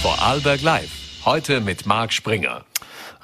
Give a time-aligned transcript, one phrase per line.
[0.00, 1.24] Vorarlberg Live.
[1.24, 2.62] Heute mit Marc Springer.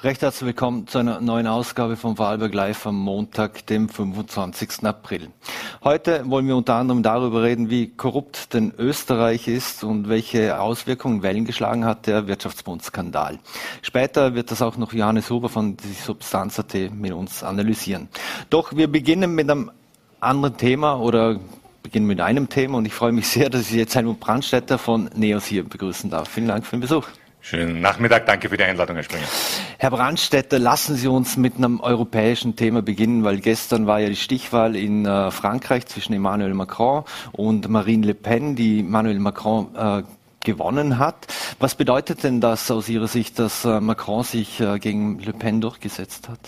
[0.03, 4.83] Recht herzlich willkommen zu einer neuen Ausgabe von Vorarlberg Live am Montag, dem 25.
[4.83, 5.29] April.
[5.85, 11.23] Heute wollen wir unter anderem darüber reden, wie korrupt denn Österreich ist und welche Auswirkungen
[11.23, 13.39] Wellen geschlagen hat der Wirtschaftsbundskandal.
[13.81, 18.09] Später wird das auch noch Johannes Huber von die Substanz.at mit uns analysieren.
[18.49, 19.71] Doch wir beginnen mit einem
[20.19, 21.39] anderen Thema oder
[21.85, 25.09] beginnen mit einem Thema und ich freue mich sehr, dass ich jetzt Helmut Brandstätter von
[25.15, 26.27] NEOS hier begrüßen darf.
[26.27, 27.07] Vielen Dank für den Besuch.
[27.41, 29.27] Schönen Nachmittag, danke für die Einladung, Herr Springer.
[29.77, 34.15] Herr Brandstätter, lassen Sie uns mit einem europäischen Thema beginnen, weil gestern war ja die
[34.15, 37.03] Stichwahl in äh, Frankreich zwischen Emmanuel Macron
[37.33, 40.01] und Marine Le Pen, die Emmanuel Macron äh,
[40.43, 41.27] gewonnen hat.
[41.59, 45.61] Was bedeutet denn das aus Ihrer Sicht, dass äh, Macron sich äh, gegen Le Pen
[45.61, 46.39] durchgesetzt hat?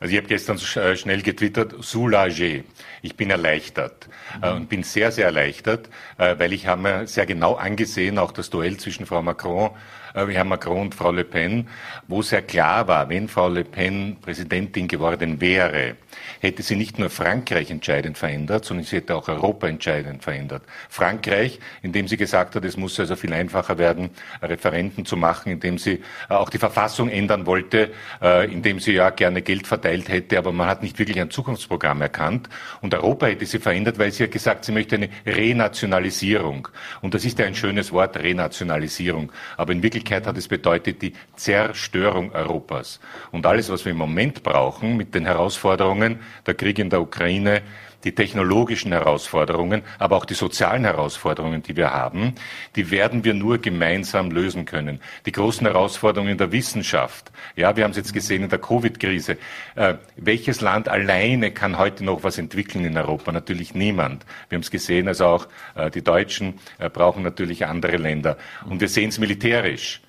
[0.00, 2.64] Also ich habe gestern äh, schnell getwittert, soulagé.
[3.02, 4.08] Ich bin erleichtert
[4.42, 4.48] mhm.
[4.48, 5.88] und bin sehr, sehr erleichtert,
[6.18, 9.70] äh, weil ich habe mir sehr genau angesehen, auch das Duell zwischen Frau Macron
[10.16, 11.68] Herrn Macron und Frau Le Pen,
[12.08, 15.96] wo sehr klar war, wenn Frau Le Pen Präsidentin geworden wäre,
[16.40, 20.62] hätte sie nicht nur Frankreich entscheidend verändert, sondern sie hätte auch Europa entscheidend verändert.
[20.88, 24.08] Frankreich, indem sie gesagt hat, es muss also viel einfacher werden,
[24.40, 27.90] Referenten zu machen, indem sie äh, auch die Verfassung ändern wollte,
[28.22, 32.00] äh, indem sie ja gerne Geld verteilt hätte, aber man hat nicht wirklich ein Zukunftsprogramm
[32.00, 32.48] erkannt.
[32.80, 36.68] Und Europa hätte sie verändert, weil sie hat gesagt, sie möchte eine Renationalisierung.
[37.02, 39.30] Und das ist ja ein schönes Wort, Renationalisierung.
[39.58, 43.00] Aber in Wirklichkeit Wirklichkeit hat es bedeutet die Zerstörung Europas.
[43.32, 47.62] Und alles, was wir im Moment brauchen mit den Herausforderungen, der Krieg in der Ukraine,
[48.04, 52.34] die technologischen Herausforderungen, aber auch die sozialen Herausforderungen, die wir haben,
[52.76, 55.00] die werden wir nur gemeinsam lösen können.
[55.26, 57.32] Die großen Herausforderungen der Wissenschaft.
[57.56, 59.38] Ja, wir haben es jetzt gesehen in der Covid-Krise.
[59.74, 63.32] Äh, welches Land alleine kann heute noch was entwickeln in Europa?
[63.32, 64.24] Natürlich niemand.
[64.48, 68.36] Wir haben es gesehen, also auch äh, die Deutschen äh, brauchen natürlich andere Länder.
[68.68, 70.00] Und wir sehen es militärisch.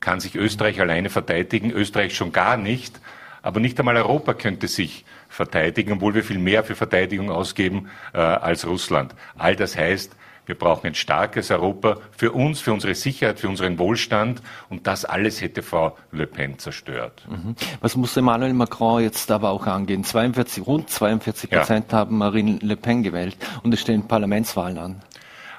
[0.00, 1.70] Kann sich Österreich alleine verteidigen?
[1.70, 3.00] Österreich schon gar nicht.
[3.42, 5.04] Aber nicht einmal Europa könnte sich
[5.36, 9.14] verteidigen, obwohl wir viel mehr für Verteidigung ausgeben äh, als Russland.
[9.36, 10.16] All das heißt,
[10.46, 14.40] wir brauchen ein starkes Europa für uns, für unsere Sicherheit, für unseren Wohlstand.
[14.68, 17.26] Und das alles hätte Frau Le Pen zerstört.
[17.28, 17.56] Mhm.
[17.80, 20.04] Was muss Emmanuel Macron jetzt aber auch angehen?
[20.04, 21.98] 42, rund 42 Prozent ja.
[21.98, 25.02] haben Marine Le Pen gewählt und es stehen Parlamentswahlen an.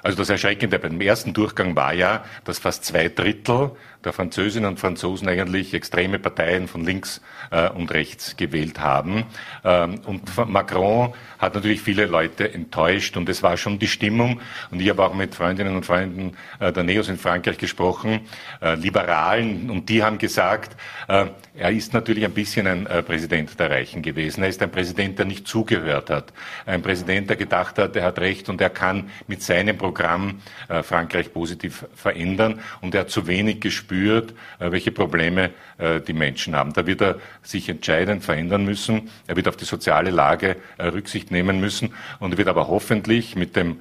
[0.02, 3.72] Also das Erschreckende beim ersten Durchgang war ja, dass fast zwei Drittel
[4.04, 7.20] der Französinnen und Franzosen eigentlich extreme Parteien von links
[7.50, 9.24] äh, und rechts gewählt haben.
[9.64, 14.40] Ähm, und Macron hat natürlich viele Leute enttäuscht und es war schon die Stimmung.
[14.70, 18.20] Und ich habe auch mit Freundinnen und Freunden äh, der Neos in Frankreich gesprochen,
[18.60, 20.76] äh, Liberalen, und die haben gesagt,
[21.08, 24.42] äh, er ist natürlich ein bisschen ein äh, Präsident der Reichen gewesen.
[24.42, 26.32] Er ist ein Präsident, der nicht zugehört hat.
[26.66, 30.82] Ein Präsident, der gedacht hat, er hat Recht und er kann mit seinem Programm äh,
[30.82, 32.60] Frankreich positiv verändern.
[32.80, 36.74] Und er hat zu wenig gespürt, spürt, äh, welche Probleme äh, die Menschen haben.
[36.74, 39.08] Da wird er sich entscheidend verändern müssen.
[39.26, 43.56] Er wird auf die soziale Lage äh, Rücksicht nehmen müssen und wird aber hoffentlich mit
[43.56, 43.80] dem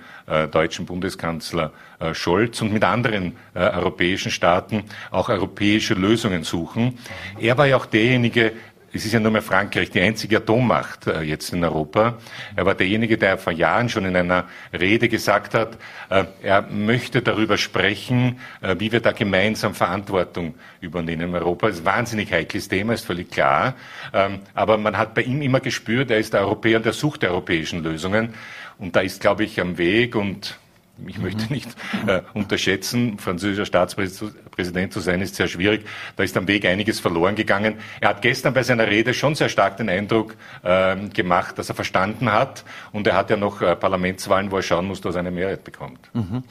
[0.52, 1.72] deutschen Bundeskanzler
[2.12, 6.98] Scholz und mit anderen europäischen Staaten auch europäische Lösungen suchen.
[7.40, 8.52] Er war ja auch derjenige,
[8.94, 12.18] es ist ja nur mehr Frankreich die einzige Atommacht äh, jetzt in Europa.
[12.56, 15.78] Er war derjenige, der vor Jahren schon in einer Rede gesagt hat,
[16.10, 21.68] äh, er möchte darüber sprechen, äh, wie wir da gemeinsam Verantwortung übernehmen in Europa.
[21.68, 23.76] Das ist ein wahnsinnig heikles Thema, ist völlig klar.
[24.14, 27.24] Ähm, aber man hat bei ihm immer gespürt, er ist der Europäer und er sucht
[27.24, 28.34] europäischen Lösungen.
[28.78, 30.58] Und da ist, glaube ich, am Weg und
[31.06, 31.70] ich möchte nicht
[32.08, 35.86] äh, unterschätzen, französischer Staatspräsident zu sein, ist sehr schwierig.
[36.16, 37.76] Da ist am Weg einiges verloren gegangen.
[38.02, 41.76] Er hat gestern bei seiner Rede schon sehr stark den Eindruck äh, gemacht, dass er
[41.76, 42.64] verstanden hat.
[42.92, 45.64] Und er hat ja noch äh, Parlamentswahlen, wo er schauen muss, dass er eine Mehrheit
[45.64, 46.00] bekommt.
[46.14, 46.44] Mhm.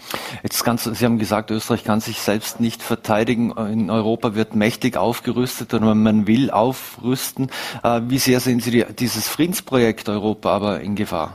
[0.42, 3.50] Jetzt ganz, Sie haben gesagt, Österreich kann sich selbst nicht verteidigen.
[3.52, 7.50] In Europa wird mächtig aufgerüstet oder man will aufrüsten.
[7.82, 11.34] Äh, wie sehr sehen Sie die, dieses Friedensprojekt Europa aber in Gefahr?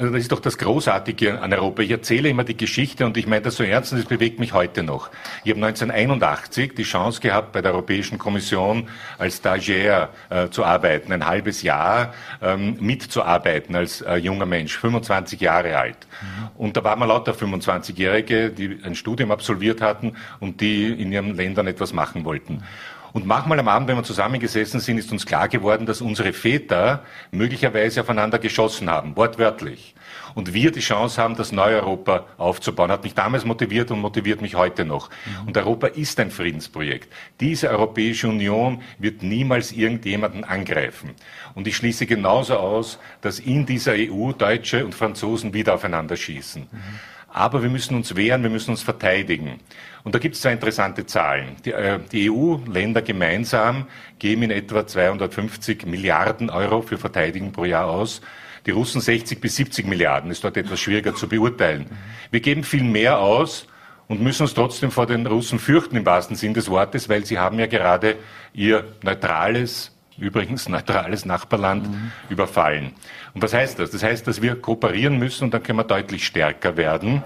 [0.00, 1.82] Also das ist doch das Großartige an Europa.
[1.82, 4.54] Ich erzähle immer die Geschichte und ich meine das so ernst und es bewegt mich
[4.54, 5.10] heute noch.
[5.44, 8.88] Ich habe 1981 die Chance gehabt, bei der Europäischen Kommission
[9.18, 15.38] als Stagiaire äh, zu arbeiten, ein halbes Jahr ähm, mitzuarbeiten als äh, junger Mensch, 25
[15.38, 15.98] Jahre alt.
[16.22, 16.48] Mhm.
[16.56, 21.36] Und da waren wir lauter 25-Jährige, die ein Studium absolviert hatten und die in ihren
[21.36, 22.62] Ländern etwas machen wollten.
[23.12, 27.04] Und manchmal am Abend, wenn wir zusammengesessen sind, ist uns klar geworden, dass unsere Väter
[27.30, 29.94] möglicherweise aufeinander geschossen haben, wortwörtlich.
[30.34, 32.90] Und wir die Chance haben, das neue Europa aufzubauen.
[32.90, 35.10] Hat mich damals motiviert und motiviert mich heute noch.
[35.10, 35.48] Mhm.
[35.48, 37.12] Und Europa ist ein Friedensprojekt.
[37.40, 41.14] Diese Europäische Union wird niemals irgendjemanden angreifen.
[41.54, 46.62] Und ich schließe genauso aus, dass in dieser EU Deutsche und Franzosen wieder aufeinander schießen.
[46.70, 46.78] Mhm.
[47.32, 49.60] Aber wir müssen uns wehren, wir müssen uns verteidigen.
[50.02, 51.56] Und da gibt es zwei interessante Zahlen.
[51.64, 53.86] Die, äh, die EU-Länder gemeinsam
[54.18, 58.20] geben in etwa 250 Milliarden Euro für Verteidigung pro Jahr aus.
[58.66, 61.86] Die Russen 60 bis 70 Milliarden, ist dort etwas schwieriger zu beurteilen.
[62.30, 63.66] Wir geben viel mehr aus
[64.08, 67.38] und müssen uns trotzdem vor den Russen fürchten im wahrsten Sinn des Wortes, weil sie
[67.38, 68.16] haben ja gerade
[68.52, 72.12] ihr neutrales, übrigens neutrales Nachbarland mhm.
[72.28, 72.92] überfallen.
[73.34, 73.90] Und was heißt das?
[73.90, 77.22] Das heißt, dass wir kooperieren müssen und dann können wir deutlich stärker werden.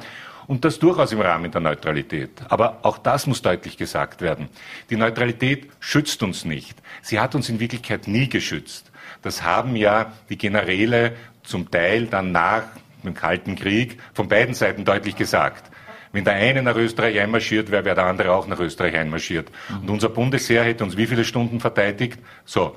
[0.47, 2.31] Und das durchaus im Rahmen der Neutralität.
[2.49, 4.49] Aber auch das muss deutlich gesagt werden.
[4.91, 6.83] Die Neutralität schützt uns nicht.
[7.03, 8.91] Sie hat uns in Wirklichkeit nie geschützt.
[9.23, 11.13] Das haben ja die Generäle
[11.43, 12.65] zum Teil dann nach
[13.03, 15.71] dem Kalten Krieg von beiden Seiten deutlich gesagt.
[16.15, 19.51] Wenn der eine nach Österreich einmarschiert wäre, wäre der andere auch nach Österreich einmarschiert.
[19.83, 22.21] Und unser Bundesheer hätte uns wie viele Stunden verteidigt?
[22.45, 22.77] So.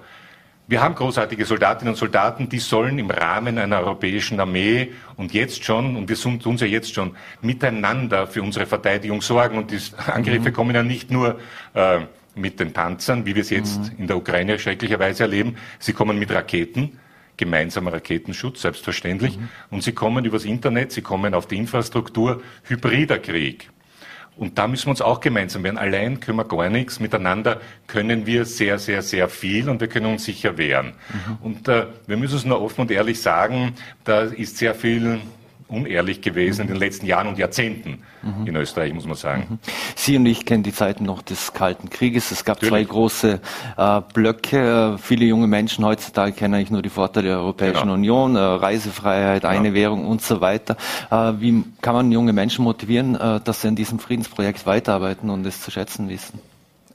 [0.70, 5.64] Wir haben großartige Soldatinnen und Soldaten, die sollen im Rahmen einer europäischen Armee und jetzt
[5.64, 9.60] schon, und wir tun es ja jetzt schon, miteinander für unsere Verteidigung sorgen.
[9.60, 9.80] Und die
[10.12, 10.54] Angriffe mhm.
[10.54, 11.40] kommen ja nicht nur
[11.74, 12.00] äh,
[12.36, 14.00] mit den Panzern, wie wir es jetzt mhm.
[14.00, 15.56] in der Ukraine schrecklicherweise erleben.
[15.80, 17.00] Sie kommen mit Raketen,
[17.38, 19.38] gemeinsamer Raketenschutz, selbstverständlich.
[19.38, 19.50] Mhm.
[19.70, 23.70] Und sie kommen übers Internet, sie kommen auf die Infrastruktur, hybrider Krieg.
[24.36, 25.78] Und da müssen wir uns auch gemeinsam werden.
[25.78, 27.00] Allein können wir gar nichts.
[27.00, 30.94] Miteinander können wir sehr, sehr, sehr viel und wir können uns sicher wehren.
[31.10, 31.38] Mhm.
[31.42, 33.74] Und äh, wir müssen es nur offen und ehrlich sagen,
[34.04, 35.22] da ist sehr viel
[35.68, 38.48] unehrlich gewesen in den letzten Jahren und Jahrzehnten mhm.
[38.48, 39.46] in Österreich, muss man sagen.
[39.50, 39.60] Mhm.
[39.96, 42.32] Sie und ich kennen die Zeiten noch des Kalten Krieges.
[42.32, 42.88] Es gab Natürlich.
[42.88, 43.42] zwei große
[43.78, 44.98] äh, Blöcke.
[45.02, 47.94] Viele junge Menschen heutzutage kennen eigentlich nur die Vorteile der Europäischen genau.
[47.94, 49.54] Union, äh, Reisefreiheit, genau.
[49.54, 50.78] eine Währung und so weiter.
[51.12, 55.46] Äh, wie kann man junge Menschen motivieren, äh, dass sie an diesem Friedensprojekt weiterarbeiten und
[55.46, 56.40] es zu schätzen wissen?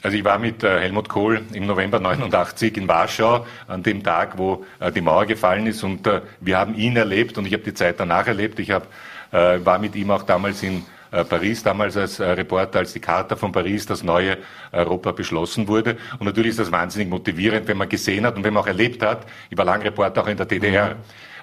[0.02, 4.36] Also ich war mit äh, Helmut Kohl im November 89 in Warschau an dem Tag,
[4.36, 7.62] wo äh, die Mauer gefallen ist und äh, wir haben ihn erlebt und ich habe
[7.62, 8.58] die Zeit danach erlebt.
[8.58, 8.88] Ich hab,
[9.30, 13.86] war mit ihm auch damals in Paris, damals als Reporter, als die Charta von Paris,
[13.86, 14.36] das neue
[14.72, 15.96] Europa beschlossen wurde.
[16.18, 19.02] Und natürlich ist das wahnsinnig motivierend, wenn man gesehen hat und wenn man auch erlebt
[19.02, 19.24] hat.
[19.48, 20.96] Ich war lange Reporter auch in der DDR.
[20.96, 20.98] Mhm.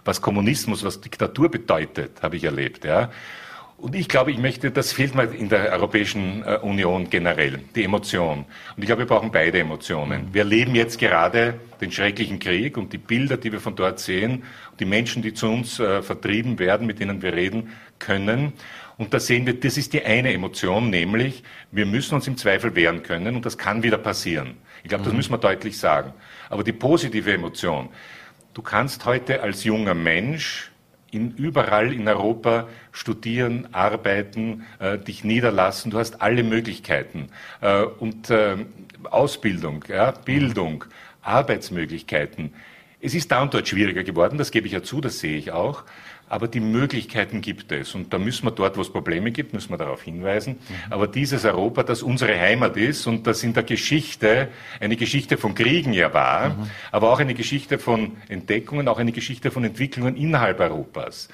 [0.06, 2.86] Was Kommunismus, was Diktatur bedeutet, habe ich erlebt.
[2.86, 3.10] Ja.
[3.82, 7.86] Und ich glaube, ich möchte, das fehlt mir in der Europäischen äh, Union generell, die
[7.86, 8.40] Emotion.
[8.76, 10.34] Und ich glaube, wir brauchen beide Emotionen.
[10.34, 14.44] Wir erleben jetzt gerade den schrecklichen Krieg und die Bilder, die wir von dort sehen,
[14.82, 18.52] die Menschen, die zu uns äh, vertrieben werden, mit denen wir reden können.
[18.98, 22.76] Und da sehen wir, das ist die eine Emotion, nämlich wir müssen uns im Zweifel
[22.76, 24.58] wehren können und das kann wieder passieren.
[24.84, 25.18] Ich glaube, das mhm.
[25.18, 26.14] müssen wir deutlich sagen.
[26.50, 27.88] Aber die positive Emotion,
[28.54, 30.70] du kannst heute als junger Mensch
[31.12, 35.92] in, überall in Europa studieren, arbeiten, äh, dich niederlassen.
[35.92, 37.30] Du hast alle Möglichkeiten.
[37.62, 38.58] Äh, und äh,
[39.10, 40.86] Ausbildung, ja, Bildung,
[41.22, 42.54] Arbeitsmöglichkeiten.
[43.02, 45.52] Es ist da und dort schwieriger geworden, das gebe ich ja zu, das sehe ich
[45.52, 45.84] auch.
[46.30, 47.96] Aber die Möglichkeiten gibt es.
[47.96, 50.54] Und da müssen wir dort, wo es Probleme gibt, müssen wir darauf hinweisen.
[50.54, 50.94] Mhm.
[50.94, 54.50] Aber dieses Europa, das unsere Heimat ist und das in der Geschichte
[54.80, 56.70] eine Geschichte von Kriegen ja war, mhm.
[56.92, 61.30] aber auch eine Geschichte von Entdeckungen, auch eine Geschichte von Entwicklungen innerhalb Europas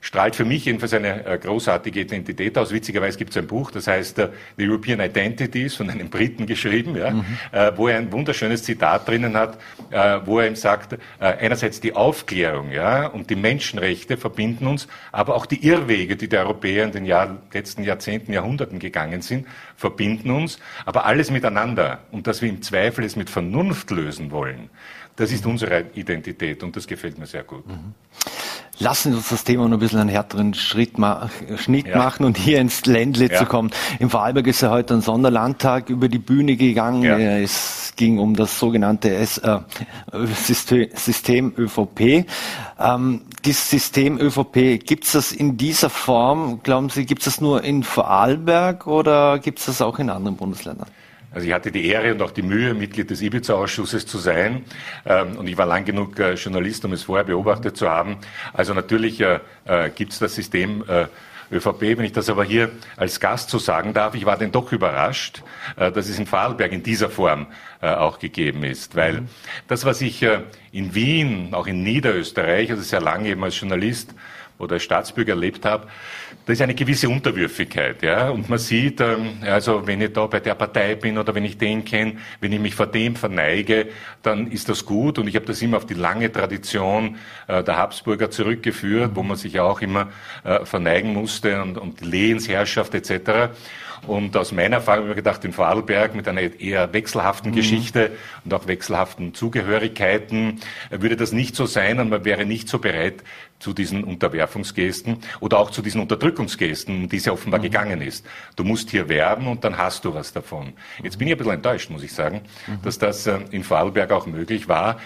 [0.00, 2.72] strahlt für mich jedenfalls eine äh, großartige Identität aus.
[2.72, 6.96] Witzigerweise gibt es ein Buch, das heißt uh, The European Identities von einem Briten geschrieben,
[6.96, 7.24] ja, mhm.
[7.52, 9.58] uh, wo er ein wunderschönes Zitat drinnen hat,
[10.24, 15.46] wo er ihm sagt, einerseits die Aufklärung ja, und die Menschenrechte verbinden uns, aber auch
[15.46, 19.46] die Irrwege, die die Europäer in den Jahr, letzten Jahrzehnten, Jahrhunderten gegangen sind,
[19.76, 24.70] verbinden uns, aber alles miteinander und dass wir im Zweifel es mit Vernunft lösen wollen.
[25.16, 27.66] Das ist unsere Identität und das gefällt mir sehr gut.
[27.66, 27.94] Mhm.
[28.80, 31.98] Lassen Sie uns das Thema noch ein bisschen einen härteren Schritt ma Schnitt ja.
[31.98, 33.38] machen und hier ins Ländle ja.
[33.38, 33.70] zu kommen.
[33.98, 37.02] Im Vorarlberg ist ja heute ein Sonderlandtag über die Bühne gegangen.
[37.02, 37.18] Ja.
[37.18, 39.58] Es ging um das sogenannte S äh,
[40.34, 42.26] System, System ÖVP.
[42.78, 47.40] Ähm, dieses System ÖVP, gibt es das in dieser Form, glauben Sie, gibt es das
[47.40, 50.88] nur in Vorarlberg oder gibt es das auch in anderen Bundesländern?
[51.30, 54.64] Also ich hatte die Ehre und auch die Mühe, Mitglied des Ibiza-Ausschusses zu sein.
[55.04, 58.16] Ähm, und ich war lang genug äh, Journalist, um es vorher beobachtet zu haben.
[58.54, 60.84] Also natürlich äh, äh, gibt es das System
[61.50, 61.80] ÖVP.
[61.80, 65.42] Wenn ich das aber hier als Gast so sagen darf, ich war denn doch überrascht,
[65.76, 67.46] dass es in Vorarlberg in dieser Form
[67.80, 68.96] auch gegeben ist.
[68.96, 69.28] Weil mhm.
[69.66, 70.22] das, was ich
[70.72, 74.14] in Wien, auch in Niederösterreich, also sehr lange eben als Journalist
[74.58, 75.88] oder als Staatsbürger erlebt habe,
[76.48, 78.02] da ist eine gewisse Unterwürfigkeit.
[78.02, 78.30] Ja?
[78.30, 81.58] Und man sieht, ähm, also wenn ich da bei der Partei bin oder wenn ich
[81.58, 83.88] den kenne, wenn ich mich vor dem verneige,
[84.22, 85.18] dann ist das gut.
[85.18, 89.36] Und ich habe das immer auf die lange Tradition äh, der Habsburger zurückgeführt, wo man
[89.36, 90.08] sich auch immer
[90.42, 93.52] äh, verneigen musste und, und die Lehensherrschaft etc.
[94.06, 97.56] Und aus meiner Erfahrung habe ich mir gedacht, in Vorarlberg mit einer eher wechselhaften mhm.
[97.56, 98.12] Geschichte
[98.44, 103.22] und auch wechselhaften Zugehörigkeiten würde das nicht so sein und man wäre nicht so bereit
[103.58, 107.64] zu diesen Unterwerfungsgesten oder auch zu diesen Unterdrückungsgesten, um die es ja offenbar mhm.
[107.64, 108.24] gegangen ist.
[108.56, 110.72] Du musst hier werben und dann hast du was davon.
[111.02, 112.82] Jetzt bin ich ein bisschen enttäuscht, muss ich sagen, mhm.
[112.82, 114.98] dass das äh, in Vorarlberg auch möglich war.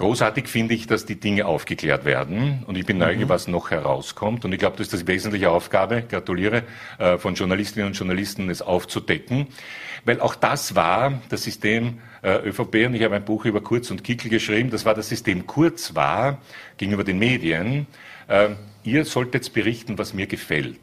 [0.00, 3.28] Großartig finde ich, dass die Dinge aufgeklärt werden und ich bin neugierig, mhm.
[3.28, 4.46] was noch herauskommt.
[4.46, 6.62] Und ich glaube, das ist die wesentliche Aufgabe, gratuliere,
[6.98, 9.48] äh, von Journalistinnen und Journalisten, es aufzudecken.
[10.06, 13.90] Weil auch das war das System äh, ÖVP und ich habe ein Buch über Kurz
[13.90, 16.38] und Kickel geschrieben, das war das System Kurz war
[16.78, 17.86] gegenüber den Medien.
[18.26, 18.52] Äh,
[18.84, 20.80] ihr solltet berichten, was mir gefällt.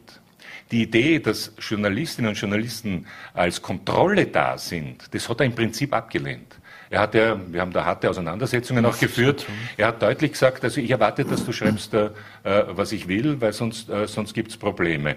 [0.70, 5.92] Die Idee, dass Journalistinnen und Journalisten als Kontrolle da sind, das hat er im Prinzip
[5.92, 6.57] abgelehnt.
[6.90, 9.46] Er hat ja, wir haben da harte Auseinandersetzungen auch geführt.
[9.76, 12.10] Er hat deutlich gesagt, also ich erwarte, dass du schreibst, äh,
[12.42, 15.16] was ich will, weil sonst, äh, sonst gibt es Probleme.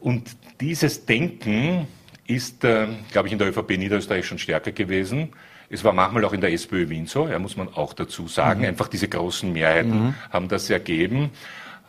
[0.00, 1.86] Und dieses Denken
[2.26, 5.30] ist, äh, glaube ich, in der ÖVP Niederösterreich schon stärker gewesen.
[5.70, 8.60] Es war manchmal auch in der SPÖ Wien so, ja, muss man auch dazu sagen.
[8.60, 8.66] Mhm.
[8.66, 10.14] Einfach diese großen Mehrheiten mhm.
[10.30, 11.30] haben das ergeben.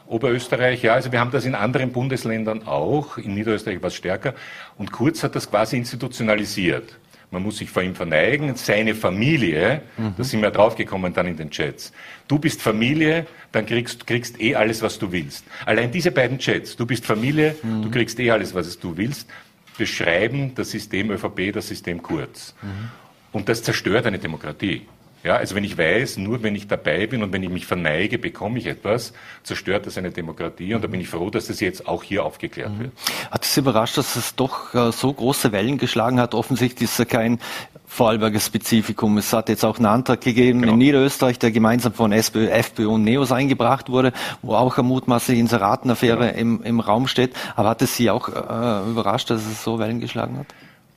[0.08, 3.18] Oberösterreich, ja, also wir haben das in anderen Bundesländern auch.
[3.18, 4.34] In Niederösterreich war es stärker.
[4.78, 6.98] Und Kurz hat das quasi institutionalisiert.
[7.32, 8.56] Man muss sich vor ihm verneigen.
[8.56, 10.14] Seine Familie, mhm.
[10.18, 11.92] da sind wir draufgekommen dann in den Chats.
[12.28, 15.46] Du bist Familie, dann kriegst, kriegst eh alles, was du willst.
[15.66, 17.84] Allein diese beiden Chats, du bist Familie, mhm.
[17.84, 19.30] du kriegst eh alles, was du willst,
[19.78, 22.56] beschreiben das System ÖVP, das System Kurz.
[22.62, 22.90] Mhm.
[23.32, 24.88] Und das zerstört eine Demokratie.
[25.24, 28.18] Ja, also wenn ich weiß, nur wenn ich dabei bin und wenn ich mich verneige,
[28.18, 31.88] bekomme ich etwas, zerstört das eine Demokratie und da bin ich froh, dass das jetzt
[31.88, 32.80] auch hier aufgeklärt mhm.
[32.80, 32.92] wird.
[33.30, 36.34] Hat es überrascht, dass es doch äh, so große Wellen geschlagen hat?
[36.34, 37.40] Offensichtlich ist es kein
[37.86, 39.18] Vorarlberger Spezifikum.
[39.18, 40.74] Es hat jetzt auch einen Antrag gegeben genau.
[40.74, 45.40] in Niederösterreich, der gemeinsam von SPÖ, FPÖ und NEOS eingebracht wurde, wo auch eine mutmaßliche
[45.40, 46.40] Inseratenaffäre genau.
[46.40, 47.34] im, im Raum steht.
[47.56, 50.48] Aber hat es Sie auch äh, überrascht, dass es so Wellen geschlagen hat?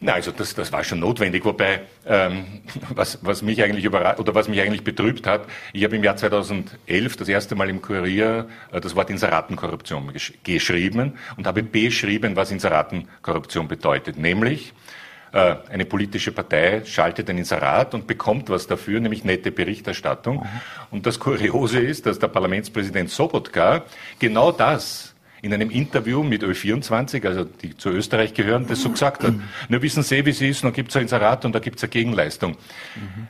[0.04, 4.34] Na, also das, das war schon notwendig, wobei ähm, was, was mich eigentlich überrascht oder
[4.34, 8.48] was mich eigentlich betrübt hat, ich habe im Jahr 2011 das erste Mal im Kurier
[8.72, 14.74] äh, das Wort Inseratenkorruption gesch geschrieben und habe beschrieben, was Inseratenkorruption bedeutet, nämlich
[15.30, 20.38] äh, eine politische Partei schaltet ein Inserat und bekommt was dafür, nämlich nette Berichterstattung.
[20.38, 20.48] Mhm.
[20.90, 23.84] Und das Kuriose ist, dass der Parlamentspräsident Sobotka
[24.18, 25.11] genau das
[25.42, 29.34] in einem Interview mit Ö24, also die zu Österreich gehören, das so gesagt hat.
[29.68, 31.82] Nur wissen Sie, wie es ist, dann gibt es ein Inserat und da gibt es
[31.82, 32.56] eine Gegenleistung.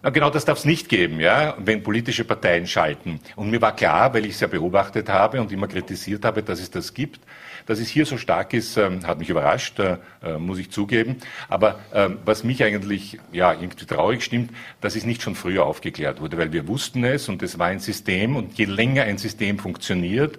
[0.03, 0.13] Mhm.
[0.13, 3.19] Genau das darf es nicht geben, ja, wenn politische Parteien schalten.
[3.35, 6.61] Und mir war klar, weil ich es ja beobachtet habe und immer kritisiert habe, dass
[6.61, 7.21] es das gibt,
[7.65, 11.17] dass es hier so stark ist, ähm, hat mich überrascht, äh, äh muss ich zugeben.
[11.49, 14.51] Aber äh, was mich eigentlich ja irgendwie traurig stimmt,
[14.83, 17.81] dass es nicht schon früher aufgeklärt wurde, weil wir wussten es und es war ein
[17.81, 20.39] System und je länger ein System funktioniert,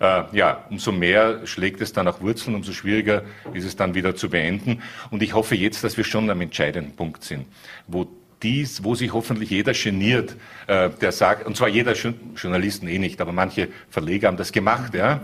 [0.00, 3.22] äh, ja, umso mehr schlägt es dann auch Wurzeln, umso schwieriger
[3.52, 4.82] ist es dann wieder zu beenden.
[5.10, 7.46] Und ich hoffe jetzt, dass wir schon am entscheidenden Punkt sind,
[7.86, 8.06] wo
[8.42, 10.36] dies, wo sich hoffentlich jeder geniert,
[10.66, 14.94] äh, der sagt, und zwar jeder Journalisten eh nicht, aber manche Verleger haben das gemacht,
[14.94, 15.20] ja,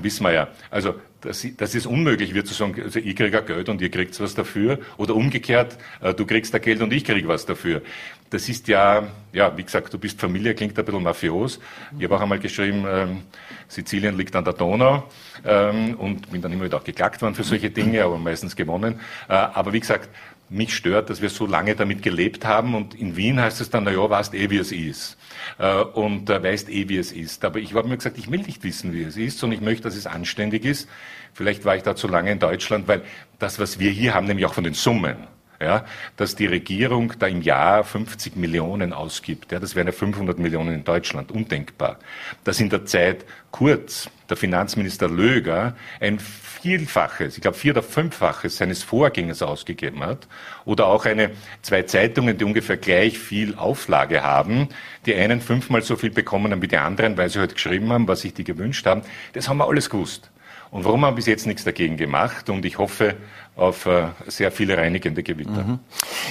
[0.00, 0.48] wissen wir ja.
[0.70, 4.18] Also dass, dass es unmöglich wird zu sagen, also ich kriege Geld und ihr kriegt
[4.20, 7.82] was dafür, oder umgekehrt, äh, du kriegst da Geld und ich kriege was dafür.
[8.30, 11.60] Das ist ja, ja, wie gesagt, du bist Familie, klingt ein bisschen mafios.
[11.98, 13.22] Ich habe auch einmal geschrieben, ähm,
[13.68, 15.04] Sizilien liegt an der Donau
[15.44, 19.00] ähm, und bin dann immer wieder auch geklagt worden für solche Dinge, aber meistens gewonnen.
[19.28, 20.08] Äh, aber wie gesagt,
[20.48, 23.84] mich stört, dass wir so lange damit gelebt haben und in Wien heißt es dann,
[23.84, 25.16] na ja, weißt eh, wie es ist.
[25.58, 27.44] Äh, und äh, weißt eh, wie es ist.
[27.44, 29.84] Aber ich habe mir gesagt, ich will nicht wissen, wie es ist, sondern ich möchte,
[29.84, 30.88] dass es anständig ist.
[31.34, 33.02] Vielleicht war ich da zu lange in Deutschland, weil
[33.38, 35.16] das, was wir hier haben, nämlich auch von den Summen,
[35.60, 35.84] ja,
[36.16, 39.52] dass die Regierung da im Jahr 50 Millionen ausgibt.
[39.52, 41.98] Ja, das wären ja 500 Millionen in Deutschland, undenkbar.
[42.44, 48.56] Dass in der Zeit Kurz, der Finanzminister Löger, ein Vielfaches, ich glaube vier- oder fünffaches
[48.56, 50.26] seines Vorgängers ausgegeben hat.
[50.64, 54.68] Oder auch eine, zwei Zeitungen, die ungefähr gleich viel Auflage haben,
[55.04, 57.92] die einen fünfmal so viel bekommen haben wie die anderen, weil sie heute halt geschrieben
[57.92, 59.02] haben, was sich die gewünscht haben.
[59.34, 60.30] Das haben wir alles gewusst.
[60.70, 62.48] Und warum haben wir bis jetzt nichts dagegen gemacht?
[62.48, 63.16] Und ich hoffe
[63.56, 65.64] auf äh, sehr viele reinigende Gewitter.
[65.64, 65.80] Mhm.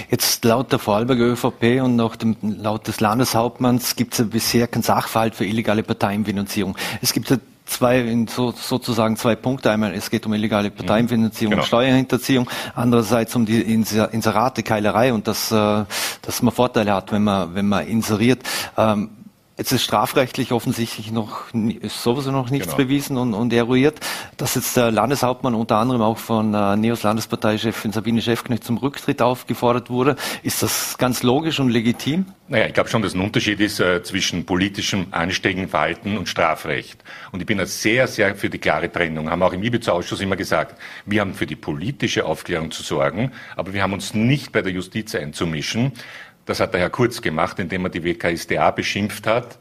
[0.10, 4.68] Jetzt laut der Vorarlberger ÖVP und auch dem, laut des Landeshauptmanns gibt es ja bisher
[4.68, 6.76] keinen Sachverhalt für illegale Parteienfinanzierung.
[7.02, 7.38] Es gibt ja
[7.72, 9.72] zwei, so, sozusagen zwei Punkte.
[9.72, 11.64] Einmal, es geht um illegale Parteienfinanzierung genau.
[11.64, 12.50] und Steuerhinterziehung.
[12.76, 15.86] Andererseits um die Inserate, Keilerei und dass, äh,
[16.22, 18.42] dass man Vorteile hat, wenn man, wenn man inseriert.
[18.78, 19.10] Ähm,
[19.62, 21.44] Jetzt ist strafrechtlich offensichtlich noch
[21.84, 22.78] sowieso noch nichts genau.
[22.78, 24.00] bewiesen und, und eruiert.
[24.36, 29.22] Dass jetzt der Landeshauptmann unter anderem auch von äh, Neos Landesparteichefin Sabine Schäfknecht zum Rücktritt
[29.22, 32.26] aufgefordert wurde, ist das ganz logisch und legitim?
[32.48, 37.04] Naja, ich glaube schon, dass ein Unterschied ist äh, zwischen politischem anständigen Verhalten und Strafrecht.
[37.32, 39.30] Und ich bin da sehr, sehr für die klare Trennung.
[39.30, 40.76] Haben auch im Ibiza-Ausschuss immer gesagt,
[41.06, 44.72] wir haben für die politische Aufklärung zu sorgen, aber wir haben uns nicht bei der
[44.72, 45.92] Justiz einzumischen.
[46.46, 49.58] Das hat der Herr Kurz gemacht, indem er die WKSDA beschimpft hat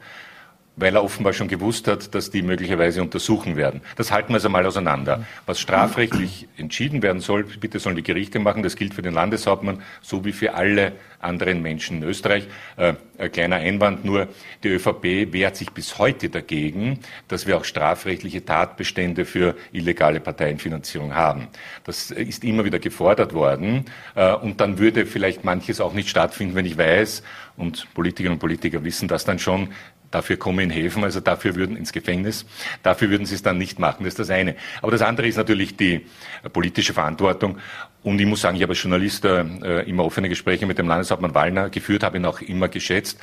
[0.81, 3.81] weil er offenbar schon gewusst hat, dass die möglicherweise untersuchen werden.
[3.95, 5.25] Das halten wir also mal auseinander.
[5.45, 8.63] Was strafrechtlich entschieden werden soll, bitte sollen die Gerichte machen.
[8.63, 12.47] Das gilt für den Landeshauptmann so wie für alle anderen Menschen in Österreich.
[12.77, 14.27] Äh, ein kleiner Einwand nur,
[14.63, 21.13] die ÖVP wehrt sich bis heute dagegen, dass wir auch strafrechtliche Tatbestände für illegale Parteienfinanzierung
[21.13, 21.47] haben.
[21.83, 23.85] Das ist immer wieder gefordert worden.
[24.15, 27.21] Äh, und dann würde vielleicht manches auch nicht stattfinden, wenn ich weiß,
[27.57, 29.69] und Politikerinnen und Politiker wissen das dann schon,
[30.11, 32.45] Dafür kommen helfen, also dafür würden ins Gefängnis.
[32.83, 34.03] Dafür würden sie es dann nicht machen.
[34.03, 34.55] Das ist das eine.
[34.81, 36.05] Aber das andere ist natürlich die
[36.51, 37.57] politische Verantwortung.
[38.03, 41.33] Und ich muss sagen, ich habe als Journalist äh, immer offene Gespräche mit dem Landeshauptmann
[41.33, 43.19] Wallner geführt, habe ihn auch immer geschätzt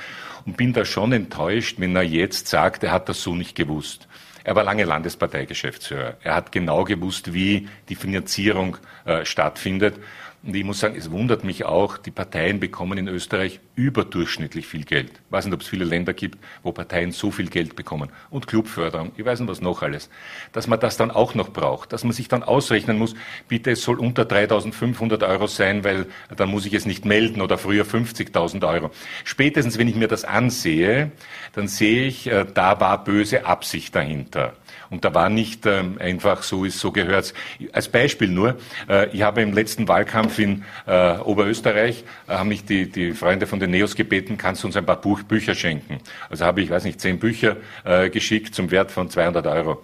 [0.47, 4.09] und bin da schon enttäuscht, wenn er jetzt sagt, er hat das so nicht gewusst.
[4.45, 6.16] Er war lange Landesparteigeschäftsführer.
[6.23, 9.97] Er hat genau gewusst, wie die Finanzierung äh, stattfindet.
[10.45, 14.85] Und ich muss sagen, es wundert mich auch, die Parteien bekommen in Österreich überdurchschnittlich viel
[14.85, 15.11] Geld.
[15.11, 18.11] Ich weiß nicht, ob es viele Länder gibt, wo Parteien so viel Geld bekommen.
[18.30, 20.09] Und Clubförderung, ich weiß nicht, was noch alles.
[20.52, 23.14] Dass man das dann auch noch braucht, dass man sich dann ausrechnen muss,
[23.49, 27.59] bitte, es soll unter 3.500 Euro sein, weil dann muss ich es nicht melden oder
[27.59, 28.90] früher 50.000 Euro.
[29.25, 31.11] Spätestens, wenn ich mir das ansehe,
[31.52, 34.54] dann sehe ich, äh, da war böse Absicht dahinter.
[34.90, 37.35] Und da war nicht ähm, einfach so ist, so gehört
[37.73, 38.57] Als Beispiel nur,
[38.88, 43.47] äh, ich habe im letzten Wahlkampf in äh, Oberösterreich, äh, haben mich die, die Freunde
[43.47, 45.99] von den Neos gebeten, kannst du uns ein paar Buch, Bücher schenken.
[46.30, 49.83] Also habe ich, weiß nicht, zehn Bücher äh, geschickt zum Wert von 200 Euro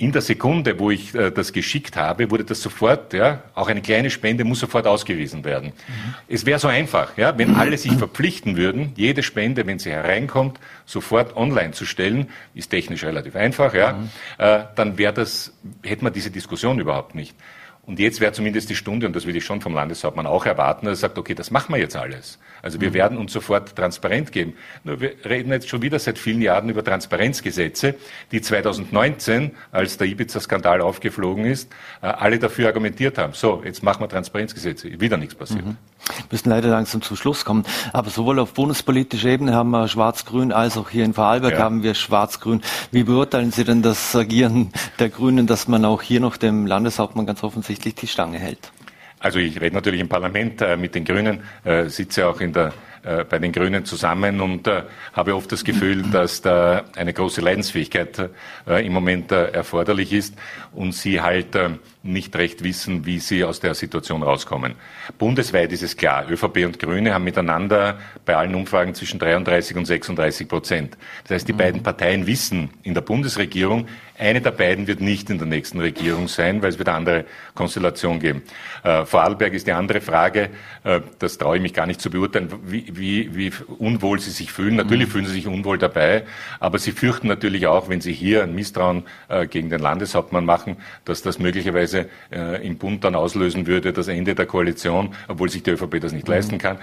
[0.00, 3.82] in der Sekunde, wo ich äh, das geschickt habe, wurde das sofort, ja, auch eine
[3.82, 5.68] kleine Spende muss sofort ausgewiesen werden.
[5.68, 6.14] Mhm.
[6.26, 10.58] Es wäre so einfach, ja, wenn alle sich verpflichten würden, jede Spende, wenn sie hereinkommt,
[10.86, 14.08] sofort online zu stellen, ist technisch relativ einfach, ja, mhm.
[14.38, 15.52] äh, dann wäre das,
[15.82, 17.36] hätte man diese Diskussion überhaupt nicht.
[17.82, 20.86] Und jetzt wäre zumindest die Stunde, und das würde ich schon vom Landeshauptmann auch erwarten,
[20.86, 22.38] dass er sagt, okay, das machen wir jetzt alles.
[22.62, 22.94] Also wir mhm.
[22.94, 24.54] werden uns sofort transparent geben.
[24.84, 27.94] Nur wir reden jetzt schon wieder seit vielen Jahren über Transparenzgesetze,
[28.32, 33.32] die 2019, als der Ibiza-Skandal aufgeflogen ist, äh, alle dafür argumentiert haben.
[33.32, 35.00] So, jetzt machen wir Transparenzgesetze.
[35.00, 35.64] Wieder nichts passiert.
[35.64, 35.76] Mhm.
[36.06, 37.64] Wir müssen leider langsam zum Schluss kommen.
[37.92, 41.58] Aber sowohl auf bundespolitischer Ebene haben wir Schwarz-Grün als auch hier in Vorarlberg ja.
[41.60, 42.62] haben wir Schwarz-Grün.
[42.90, 47.26] Wie beurteilen Sie denn das Agieren der Grünen, dass man auch hier noch dem Landeshauptmann
[47.26, 48.72] ganz offensichtlich die Stange hält?
[49.20, 52.72] Also ich rede natürlich im Parlament äh, mit den Grünen, äh, sitze auch in der
[53.02, 54.82] äh, bei den Grünen zusammen und äh,
[55.14, 58.30] habe oft das Gefühl, dass da eine große Leidensfähigkeit
[58.68, 60.34] äh, im Moment äh, erforderlich ist
[60.74, 61.56] und sie halt
[62.02, 64.74] nicht recht wissen, wie sie aus der Situation rauskommen.
[65.16, 69.86] Bundesweit ist es klar, ÖVP und Grüne haben miteinander bei allen Umfragen zwischen 33 und
[69.86, 70.98] 36 Prozent.
[71.24, 71.58] Das heißt, die mhm.
[71.58, 73.86] beiden Parteien wissen in der Bundesregierung,
[74.20, 77.24] eine der beiden wird nicht in der nächsten Regierung sein, weil es wird eine andere
[77.54, 78.42] Konstellation geben.
[78.84, 80.50] Äh, Vorarlberg ist die andere Frage,
[80.84, 84.52] äh, das traue ich mich gar nicht zu beurteilen, wie, wie, wie unwohl sie sich
[84.52, 84.76] fühlen.
[84.76, 85.12] Natürlich mhm.
[85.12, 86.24] fühlen sie sich unwohl dabei,
[86.60, 90.76] aber sie fürchten natürlich auch, wenn sie hier ein Misstrauen äh, gegen den Landeshauptmann machen,
[91.04, 95.62] dass das möglicherweise äh, im Bund dann auslösen würde, das Ende der Koalition, obwohl sich
[95.62, 96.34] die ÖVP das nicht mhm.
[96.34, 96.78] leisten kann.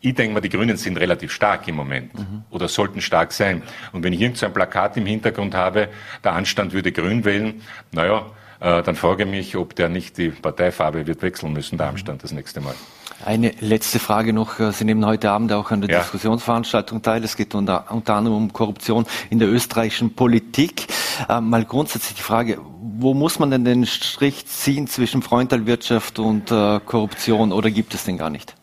[0.00, 2.44] Ich denke mal, die Grünen sind relativ stark im Moment mhm.
[2.50, 3.62] oder sollten stark sein.
[3.92, 5.88] Und wenn ich irgend so ein Plakat im Hintergrund habe,
[6.22, 8.26] der Anstand würde grün wählen, naja,
[8.60, 12.22] äh, dann frage ich mich, ob der nicht die Parteifarbe wird wechseln müssen, der Anstand
[12.22, 12.74] das nächste Mal.
[13.24, 14.60] Eine letzte Frage noch.
[14.72, 16.00] Sie nehmen heute Abend auch an der ja.
[16.00, 17.24] Diskussionsveranstaltung teil.
[17.24, 20.86] Es geht unter, unter, anderem um Korruption in der österreichischen Politik.
[21.28, 22.58] Äh, mal grundsätzlich die Frage,
[22.98, 28.04] wo muss man denn den Strich ziehen zwischen Freundalwirtschaft und äh, Korruption oder gibt es
[28.04, 28.54] den gar nicht?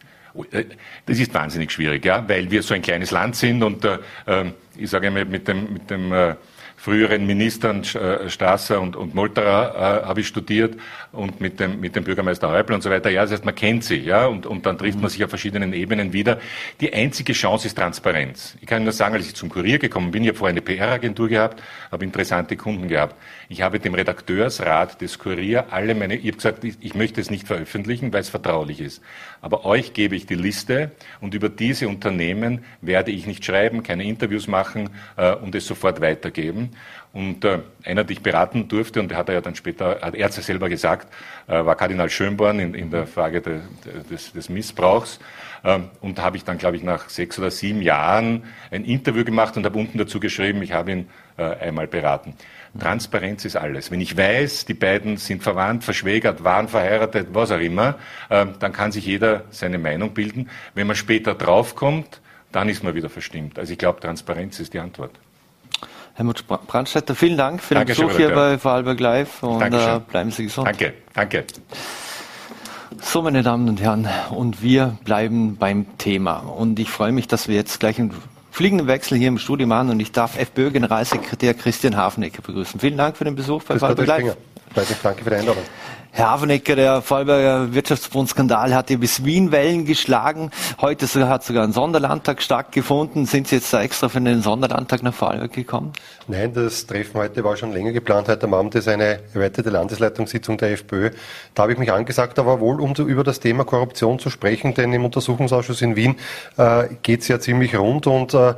[0.51, 0.65] Äh,
[1.05, 4.53] das ist wahnsinnig schwierig, ja, weil wir so ein kleines Land sind und äh, ähm,
[4.77, 6.35] ich sage mal mit dem, mit dem äh,
[6.83, 10.75] früheren Ministern äh, Strasser und, und Molterer äh, habe ich studiert
[11.13, 13.09] und mit dem, mit dem Bürgermeister Häupl und so weiter.
[13.09, 15.71] Ja, das heißt, man kennt sie, ja, und, und dann trifft man sich auf verschiedenen
[15.71, 16.41] Ebenen wieder.
[16.81, 18.57] Die einzige Chance ist Transparenz.
[18.59, 21.29] Ich kann nur sagen, als ich zum Kurier gekommen bin, ich habe vorher eine PR-Agentur
[21.29, 23.15] gehabt, habe interessante Kunden gehabt.
[23.49, 27.47] Ich habe dem Redakteursrat des Kurier alle meine, ich habe gesagt, ich, möchte es nicht
[27.47, 29.01] veröffentlichen, weil es vertraulich ist.
[29.41, 34.05] Aber euch gebe ich die Liste und über diese Unternehmen werde ich nicht schreiben, keine
[34.05, 36.71] Interviews machen äh, und es sofort weitergeben.
[37.13, 40.15] Und äh, einer, den ich beraten durfte, und der hat er ja dann später, hat
[40.15, 41.13] er selber gesagt,
[41.47, 45.19] äh, war Kardinal Schönborn in, in der Frage de, de, des, des, Missbrauchs.
[45.63, 49.23] Ähm, und da habe ich dann, glaube ich, nach sechs oder sieben Jahren ein Interview
[49.23, 52.33] gemacht und habe unten dazu geschrieben, ich habe ihn äh, einmal beraten.
[52.79, 53.91] Transparenz ist alles.
[53.91, 57.95] Wenn ich weiß, die beiden sind verwandt, verschwägert, waren verheiratet, was auch immer,
[58.29, 60.49] äh, dann kann sich jeder seine Meinung bilden.
[60.73, 63.59] Wenn man später draufkommt, dann ist man wieder verstimmt.
[63.59, 65.11] Also ich glaube, Transparenz ist die Antwort.
[66.15, 70.43] Helmut Brandstätter, vielen Dank für den Besuch hier bei Vorarlberg Live und äh, bleiben Sie
[70.43, 70.67] gesund.
[70.67, 71.45] Danke, danke.
[73.01, 76.37] So, meine Damen und Herren, und wir bleiben beim Thema.
[76.37, 78.13] Und ich freue mich, dass wir jetzt gleich einen
[78.53, 82.79] fliegenden Wechsel hier im Studio machen und ich darf FPÖ-Generalsekretär Christian Hafnecker begrüßen.
[82.79, 84.37] Vielen Dank für den Besuch bei Live.
[85.01, 85.63] Danke für die Einladung.
[86.15, 90.51] Herr Havenecker, der Vorarlberger Wirtschaftsbundskandal hat ja bis Wien Wellen geschlagen.
[90.79, 93.25] Heute hat sogar ein Sonderlandtag stattgefunden.
[93.25, 95.91] Sind Sie jetzt da extra für den Sonderlandtag nach Vorarlberg gekommen?
[96.27, 98.27] Nein, das Treffen heute war schon länger geplant.
[98.27, 101.09] Heute am Abend ist eine erweiterte Landesleitungssitzung der FPÖ.
[101.55, 104.93] Da habe ich mich angesagt, aber wohl, um über das Thema Korruption zu sprechen, denn
[104.93, 106.17] im Untersuchungsausschuss in Wien
[106.57, 108.53] äh, geht es ja ziemlich rund und äh,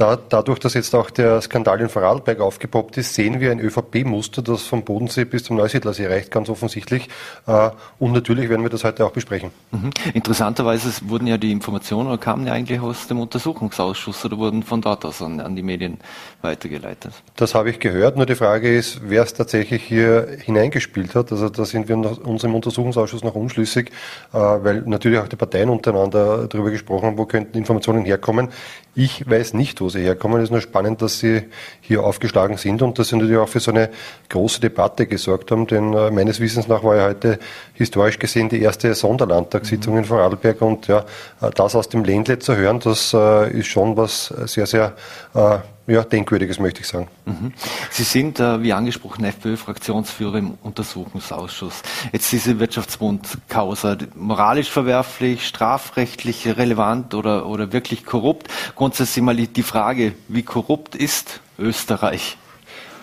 [0.00, 4.40] da, dadurch, dass jetzt auch der Skandal in Vorarlberg aufgepoppt ist, sehen wir ein ÖVP-Muster,
[4.40, 6.99] das vom Bodensee bis zum Neusiedlersee reicht, ganz offensichtlich.
[7.46, 9.50] Äh, und natürlich werden wir das heute auch besprechen.
[9.70, 9.90] Mhm.
[10.14, 14.80] Interessanterweise wurden ja die Informationen oder kamen ja eigentlich aus dem Untersuchungsausschuss oder wurden von
[14.80, 15.98] dort aus an, an die Medien
[16.42, 17.12] weitergeleitet.
[17.36, 18.16] Das habe ich gehört.
[18.16, 21.32] Nur die Frage ist, wer es tatsächlich hier hineingespielt hat.
[21.32, 23.90] Also da sind wir uns im Untersuchungsausschuss noch unschlüssig,
[24.32, 28.48] äh, weil natürlich auch die Parteien untereinander darüber gesprochen haben, wo könnten Informationen herkommen.
[28.94, 30.38] Ich weiß nicht, wo sie herkommen.
[30.38, 31.42] Es ist nur spannend, dass sie
[31.80, 33.90] hier aufgeschlagen sind und dass sie natürlich auch für so eine
[34.28, 37.38] große Debatte gesorgt haben, denn äh, meines Wissens nach war ja heute
[37.74, 41.04] historisch gesehen die erste Sonderlandtagssitzung in Vorarlberg und ja,
[41.40, 44.94] äh, das aus dem Ländle zu hören, das äh, ist schon was sehr, sehr
[45.34, 45.58] äh,
[45.90, 47.08] ja, denkwürdiges, möchte ich sagen.
[47.26, 47.52] Mhm.
[47.90, 51.82] Sie sind, äh, wie angesprochen, FPÖ-Fraktionsführer im Untersuchungsausschuss.
[52.12, 58.48] Jetzt diese Wirtschaftsbund-Causa, moralisch verwerflich, strafrechtlich relevant oder, oder wirklich korrupt.
[58.74, 62.36] Grundsätzlich mal die Frage, wie korrupt ist Österreich?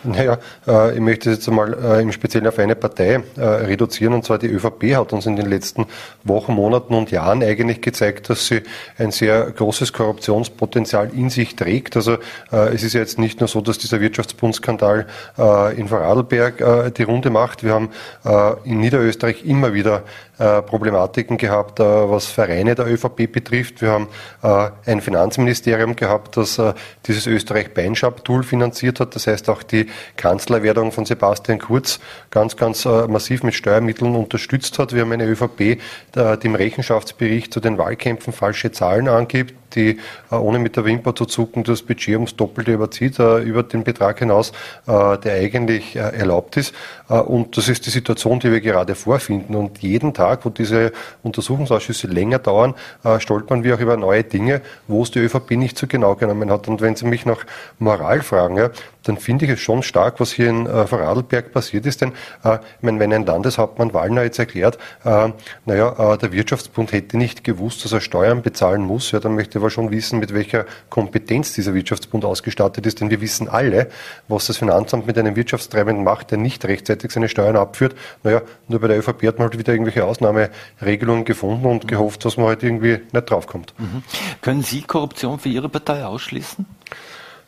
[0.18, 4.24] Naja, äh, ich möchte jetzt einmal äh, im Speziellen auf eine Partei äh, reduzieren, und
[4.24, 5.86] zwar die ÖVP hat uns in den letzten
[6.24, 8.62] Wochen, Monaten und Jahren eigentlich gezeigt, dass sie
[8.98, 11.96] ein sehr großes Korruptionspotenzial in sich trägt.
[11.96, 12.18] Also
[12.52, 15.06] es ist ja jetzt nicht nur so, dass dieser Wirtschaftsbundskandal
[15.76, 17.64] in Vorarlberg die Runde macht.
[17.64, 17.90] Wir haben
[18.64, 20.04] in Niederösterreich immer wieder
[20.38, 23.82] Problematiken gehabt, was Vereine der ÖVP betrifft.
[23.82, 24.08] Wir haben
[24.86, 26.62] ein Finanzministerium gehabt, das
[27.06, 29.16] dieses Österreich-Beinschab-Tool finanziert hat.
[29.16, 34.80] Das heißt auch die Kanzlerwerdung von Sebastian Kurz ganz, ganz äh, massiv mit Steuermitteln unterstützt
[34.80, 34.94] hat.
[34.94, 35.80] Wir haben eine ÖVP,
[36.16, 40.00] die im Rechenschaftsbericht zu den Wahlkämpfen falsche Zahlen angibt die
[40.32, 43.84] äh, ohne mit der Wimper zu zucken das Budget ums Doppelte überzieht, äh, über den
[43.84, 44.52] Betrag hinaus,
[44.88, 46.74] äh, der eigentlich erlaubt ist.
[47.08, 49.56] Und das ist die Situation, die wir gerade vorfinden.
[49.56, 50.92] Und jeden Tag, wo diese
[51.24, 52.76] Untersuchungsausschüsse länger dauern,
[53.20, 56.68] stolpern wir auch über neue Dinge, wo es die ÖVP nicht so genau genommen hat.
[56.68, 57.46] Und wenn Sie mich nach
[57.80, 58.70] Moral fragen, ja,
[59.08, 62.02] dann finde ich es schon stark, was hier in äh, Vorarlberg passiert ist.
[62.02, 65.30] Denn äh, meine, wenn ein Landeshauptmann Wallner jetzt erklärt, äh,
[65.66, 69.60] naja, äh, der Wirtschaftsbund hätte nicht gewusst, dass er Steuern bezahlen muss, ja, dann möchte
[69.60, 73.02] er schon wissen, mit welcher Kompetenz dieser Wirtschaftsbund ausgestattet ist.
[73.02, 73.88] Denn wir wissen alle,
[74.28, 77.96] was das Finanzamt mit einem Wirtschaftstreibenden macht, der nicht rechtzeitig seine Steuern abführt.
[78.24, 82.38] Naja, nur bei der ÖVP hat man halt wieder irgendwelche Ausnahmeregelungen gefunden und gehofft, dass
[82.38, 83.74] man halt irgendwie nicht draufkommt.
[83.78, 84.04] Mhm.
[84.42, 86.66] Können Sie Korruption für Ihre Partei ausschließen?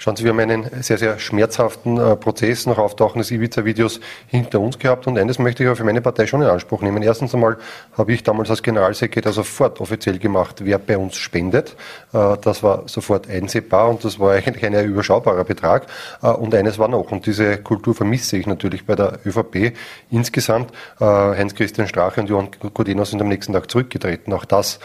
[0.02, 4.62] Schauen Sie, wir haben einen sehr, sehr schmerzhaften äh, Prozess nach Auftauchen des Ibiza-Videos hinter
[4.62, 7.04] uns gehabt und eines möchte ich aber für meine Partei schon in Anspruch nehmen.
[7.04, 7.58] Erstens einmal
[7.98, 11.76] habe ich damals als Generalsekretär sofort offiziell gemacht, wer bei uns spendet.
[12.14, 15.88] Äh, das war sofort einsehbar und das war eigentlich ein überschaubarer Betrag.
[16.24, 19.74] Äh, und eines war noch, und diese Kultur vermisse ich natürlich bei der ÖVP
[20.12, 20.72] insgesamt.
[21.02, 24.32] Heinz-Christian Strache und Johann Godeno sind am nächsten Tag zurückgetreten.
[24.32, 24.80] Auch das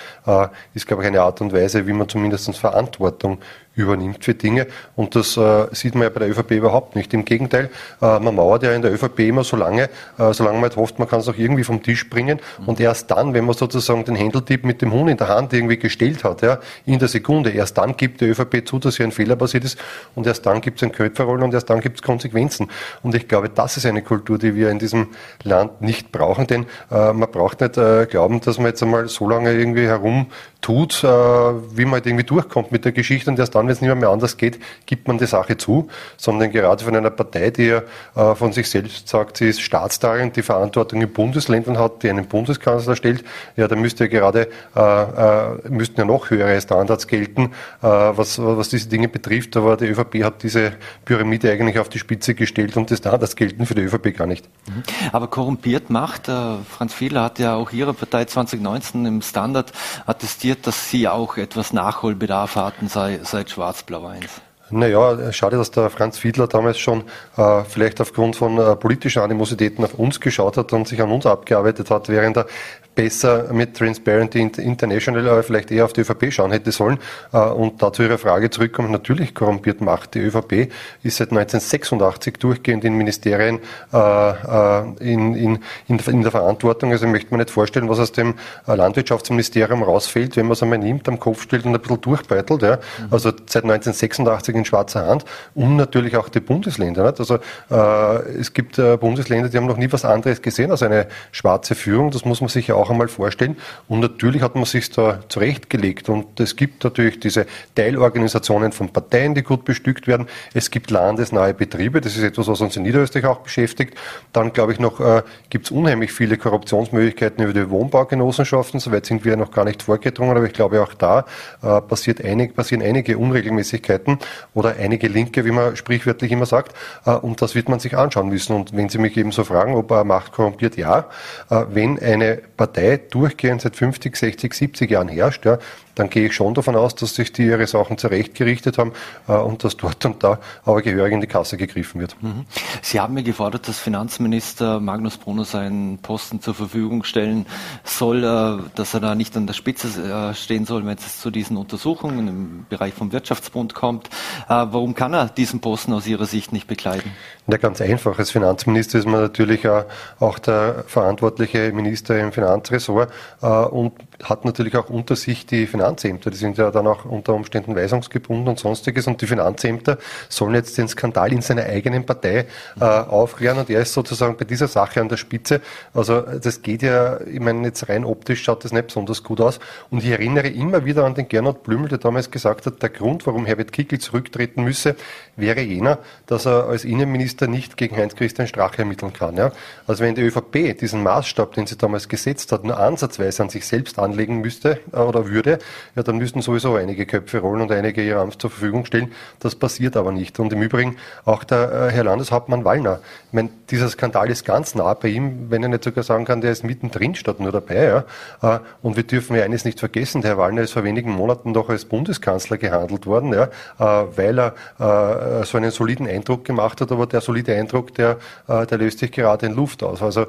[0.74, 3.38] ist, glaube ich, eine Art und Weise, wie man zumindest Verantwortung
[3.74, 4.66] übernimmt für Dinge.
[4.96, 7.12] Und das äh, sieht man ja bei der ÖVP überhaupt nicht.
[7.14, 10.64] Im Gegenteil, äh, man mauert ja in der ÖVP immer so lange, äh, solange man
[10.64, 12.40] halt hofft, man kann es auch irgendwie vom Tisch bringen.
[12.66, 15.78] Und erst dann, wenn man sozusagen den Händeltipp mit dem Hund in der Hand irgendwie
[15.78, 19.12] gestellt hat, ja, in der Sekunde, erst dann gibt die ÖVP zu, dass hier ein
[19.12, 19.78] Fehler passiert ist.
[20.14, 22.68] Und erst dann gibt es ein Köpferrollen und erst dann gibt es Konsequenzen.
[23.02, 25.08] Und ich glaube, das ist eine Kultur, die wir in diesem
[25.42, 26.46] Land nicht brauchen.
[26.46, 30.26] Denn äh, man braucht nicht äh, glauben, dass man jetzt einmal so lange irgendwie herum
[30.60, 33.72] tut, äh, wie man halt irgendwie durchkommt mit der Geschichte und erst dann dann, wenn
[33.72, 37.50] es nicht mehr, anders geht, gibt man die Sache zu, sondern gerade von einer Partei,
[37.50, 37.82] die ja
[38.14, 42.26] äh, von sich selbst sagt, sie ist Staatstagerin, die Verantwortung in Bundesländern hat, die einen
[42.26, 43.24] Bundeskanzler stellt,
[43.56, 48.38] ja, da müsste ja gerade, äh, äh, müssten ja noch höhere Standards gelten, äh, was,
[48.38, 50.72] was diese Dinge betrifft, aber die ÖVP hat diese
[51.04, 54.46] Pyramide eigentlich auf die Spitze gestellt und die Standards gelten für die ÖVP gar nicht.
[54.68, 54.82] Mhm.
[55.12, 59.72] Aber korrumpiert macht, äh, Franz Fiedler hat ja auch Ihre Partei 2019 im Standard
[60.06, 64.24] attestiert, dass Sie auch etwas Nachholbedarf hatten seit, seit Schwarz-Blau 1.
[64.70, 67.04] Naja, schade, dass der Franz Fiedler damals schon
[67.36, 71.26] äh, vielleicht aufgrund von äh, politischen Animositäten auf uns geschaut hat und sich an uns
[71.26, 72.46] abgearbeitet hat, während er
[72.94, 76.98] besser mit Transparency International äh, vielleicht eher auf die ÖVP schauen hätte sollen.
[77.32, 80.14] Äh, und dazu Ihre Frage zurückkommen, natürlich korrumpiert Macht.
[80.14, 80.70] Die ÖVP
[81.02, 83.60] ist seit 1986 durchgehend in Ministerien
[83.92, 86.92] äh, in, in, in, der Verantwortung.
[86.92, 88.34] Also ich möchte mir nicht vorstellen, was aus dem
[88.66, 92.62] Landwirtschaftsministerium rausfällt, wenn man es einmal nimmt, am Kopf stellt und ein bisschen durchbeitelt.
[92.62, 92.76] Ja.
[92.76, 93.08] Mhm.
[93.10, 97.04] Also seit 1986 in schwarzer Hand und natürlich auch die Bundesländer.
[97.04, 97.18] Nicht?
[97.20, 102.10] Also es gibt Bundesländer, die haben noch nie was anderes gesehen als eine schwarze Führung.
[102.10, 103.56] Das muss man sich ja auch auch einmal vorstellen.
[103.88, 106.08] Und natürlich hat man sich da zurechtgelegt.
[106.08, 110.26] Und es gibt natürlich diese Teilorganisationen von Parteien, die gut bestückt werden.
[110.52, 112.00] Es gibt landesnahe Betriebe.
[112.00, 113.94] Das ist etwas, was uns in Niederösterreich auch beschäftigt.
[114.32, 118.80] Dann, glaube ich, noch äh, gibt es unheimlich viele Korruptionsmöglichkeiten über die Wohnbaugenossenschaften.
[118.80, 120.36] Soweit sind wir noch gar nicht vorgedrungen.
[120.36, 121.24] Aber ich glaube, auch da
[121.62, 124.18] äh, passiert einig, passieren einige Unregelmäßigkeiten
[124.52, 126.76] oder einige Linke, wie man sprichwörtlich immer sagt.
[127.06, 128.54] Äh, und das wird man sich anschauen müssen.
[128.54, 131.06] Und wenn Sie mich eben so fragen, ob er Macht korrumpiert, ja.
[131.50, 135.58] Äh, wenn eine Partei Partei durchgehend seit 50, 60, 70 Jahren herrscht, ja,
[135.94, 138.92] dann gehe ich schon davon aus, dass sich die ihre Sachen zurechtgerichtet haben
[139.28, 142.16] äh, und dass dort und da aber gehörig in die Kasse gegriffen wird.
[142.20, 142.46] Mhm.
[142.82, 147.46] Sie haben mir gefordert, dass Finanzminister Magnus Brunner seinen Posten zur Verfügung stellen
[147.84, 151.30] soll, äh, dass er da nicht an der Spitze äh, stehen soll, wenn es zu
[151.30, 154.08] diesen Untersuchungen im Bereich vom Wirtschaftsbund kommt.
[154.48, 157.12] Äh, warum kann er diesen Posten aus Ihrer Sicht nicht bekleiden?
[157.46, 158.18] Ja, ganz einfach.
[158.18, 162.32] Als Finanzminister ist man natürlich auch der verantwortliche Minister im
[162.64, 166.30] Finanzressort äh, und hat natürlich auch unter sich die Finanzämter.
[166.30, 169.06] Die sind ja dann auch unter Umständen weisungsgebunden und sonstiges.
[169.06, 169.98] Und die Finanzämter
[170.28, 172.46] sollen jetzt den Skandal in seiner eigenen Partei
[172.80, 173.58] äh, aufklären.
[173.58, 175.60] Und er ist sozusagen bei dieser Sache an der Spitze.
[175.92, 179.58] Also das geht ja, ich meine, jetzt rein optisch schaut das nicht besonders gut aus.
[179.90, 183.26] Und ich erinnere immer wieder an den Gernot Blümel, der damals gesagt hat, der Grund,
[183.26, 184.96] warum Herbert Kickl zurücktreten müsse,
[185.36, 189.36] wäre jener, dass er als Innenminister nicht gegen Heinz-Christian Strache ermitteln kann.
[189.36, 189.50] Ja?
[189.86, 193.66] Also wenn die ÖVP diesen Maßstab, den sie damals gesetzt hat, nur ansatzweise an sich
[193.66, 195.58] selbst anlegen müsste äh, oder würde,
[195.96, 199.12] ja, dann müssten sowieso einige Köpfe rollen und einige ihr Amt zur Verfügung stellen.
[199.40, 200.38] Das passiert aber nicht.
[200.38, 203.00] Und im Übrigen auch der äh, Herr Landeshauptmann Wallner.
[203.28, 206.40] Ich meine, dieser Skandal ist ganz nah bei ihm, wenn er nicht sogar sagen kann,
[206.40, 208.04] der ist mittendrin statt nur dabei.
[208.42, 208.56] Ja.
[208.56, 211.54] Äh, und wir dürfen ja eines nicht vergessen, der Herr Wallner ist vor wenigen Monaten
[211.54, 217.06] doch als Bundeskanzler gehandelt worden, ja, weil er so einen soliden Eindruck gemacht hat, aber
[217.06, 218.16] der solide Eindruck, der,
[218.48, 220.02] der löst sich gerade in Luft aus.
[220.02, 220.26] Also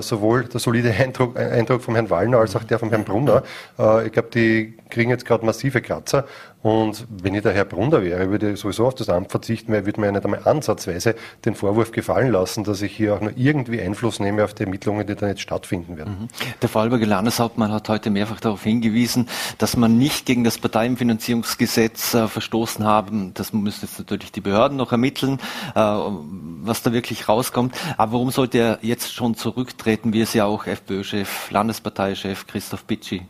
[0.00, 3.42] sowohl der solide Eindruck, Eindruck vom Herrn Wallner als auch der vom Herrn Brunner.
[3.78, 6.26] Äh, ich glaube, die kriegen jetzt gerade massive Kratzer.
[6.62, 9.80] Und wenn ich der Herr Brunner wäre, würde ich sowieso auf das Amt verzichten, weil
[9.80, 13.20] ich würde mir ja nicht einmal ansatzweise den Vorwurf gefallen lassen, dass ich hier auch
[13.20, 16.16] nur irgendwie Einfluss nehme auf die Ermittlungen, die dann jetzt stattfinden werden.
[16.20, 16.28] Mhm.
[16.60, 19.28] Der Vorarlberger Landeshauptmann hat heute mehrfach darauf hingewiesen,
[19.58, 23.34] dass man nicht gegen das Parteienfinanzierungsgesetz äh, verstoßen haben.
[23.34, 25.40] Das müssen jetzt natürlich die Behörden noch ermitteln,
[25.74, 27.74] äh, was da wirklich rauskommt.
[27.96, 33.22] Aber warum sollte er jetzt schon zurücktreten, wie es ja auch FPÖ-Chef, Landesparteichef Christoph Bitschi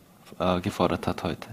[0.42, 1.48] äh, gefordert hat heute?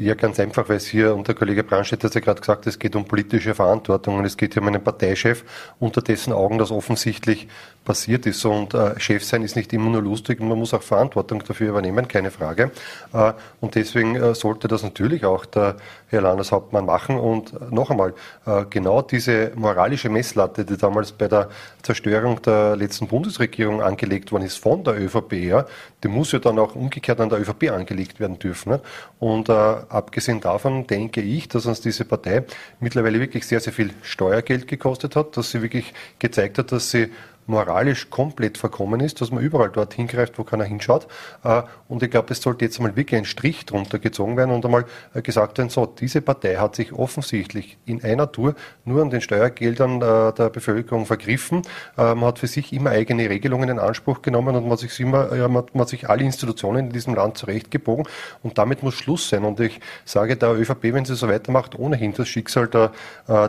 [0.00, 2.78] Ja, ganz einfach, weil es hier, und der Kollege Brandstedt hat ja gerade gesagt, es
[2.78, 5.44] geht um politische Verantwortung und es geht hier um einen Parteichef,
[5.80, 7.48] unter dessen Augen das offensichtlich
[7.88, 8.44] passiert ist.
[8.44, 12.06] Und äh, Chef sein ist nicht immer nur lustig, man muss auch Verantwortung dafür übernehmen,
[12.06, 12.70] keine Frage.
[13.14, 15.76] Äh, und deswegen äh, sollte das natürlich auch der
[16.08, 17.18] Herr Landeshauptmann machen.
[17.18, 18.12] Und äh, noch einmal,
[18.44, 21.48] äh, genau diese moralische Messlatte, die damals bei der
[21.82, 25.64] Zerstörung der letzten Bundesregierung angelegt worden ist von der ÖVP, ja,
[26.04, 28.72] die muss ja dann auch umgekehrt an der ÖVP angelegt werden dürfen.
[28.72, 28.80] Ne?
[29.18, 32.44] Und äh, abgesehen davon denke ich, dass uns diese Partei
[32.80, 37.08] mittlerweile wirklich sehr, sehr viel Steuergeld gekostet hat, dass sie wirklich gezeigt hat, dass sie
[37.48, 41.08] moralisch komplett verkommen ist, dass man überall dort hingreift, wo keiner hinschaut.
[41.42, 44.64] Äh, und ich glaube, es sollte jetzt einmal wirklich ein Strich drunter gezogen werden und
[44.64, 44.84] einmal
[45.14, 49.22] äh, gesagt werden, so, diese Partei hat sich offensichtlich in einer Tour nur an den
[49.22, 51.62] Steuergeldern äh, der Bevölkerung vergriffen.
[51.96, 55.48] Man hat für sich immer eigene Regelungen in Anspruch genommen und man hat sich immer,
[55.48, 58.06] man hat sich alle Institutionen in diesem Land zurechtgebogen
[58.42, 59.44] und damit muss Schluss sein.
[59.44, 62.92] Und ich sage der ÖVP, wenn sie so weitermacht, ohnehin das Schicksal der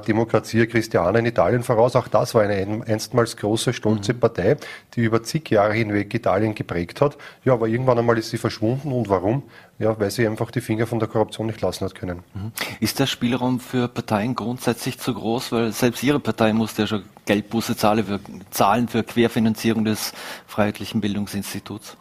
[0.08, 1.96] Demokratie Christianer in Italien voraus.
[1.96, 4.14] Auch das war eine einstmals große Stunde stolze.
[4.14, 4.58] Partei,
[4.96, 7.18] die über zig Jahre hinweg Italien geprägt hat.
[7.44, 8.92] Ja, aber irgendwann einmal ist sie verschwunden.
[8.92, 9.44] Und warum?
[9.78, 12.24] Ja, weil sie einfach die Finger von der Korruption nicht lassen hat können.
[12.34, 12.52] Mhm.
[12.80, 15.52] Ist der Spielraum für Parteien grundsätzlich zu groß?
[15.52, 20.14] Weil selbst Ihre Partei musste ja schon Geldbuße zahlen für, zahlen für Querfinanzierung des
[20.48, 21.98] Freiheitlichen Bildungsinstituts.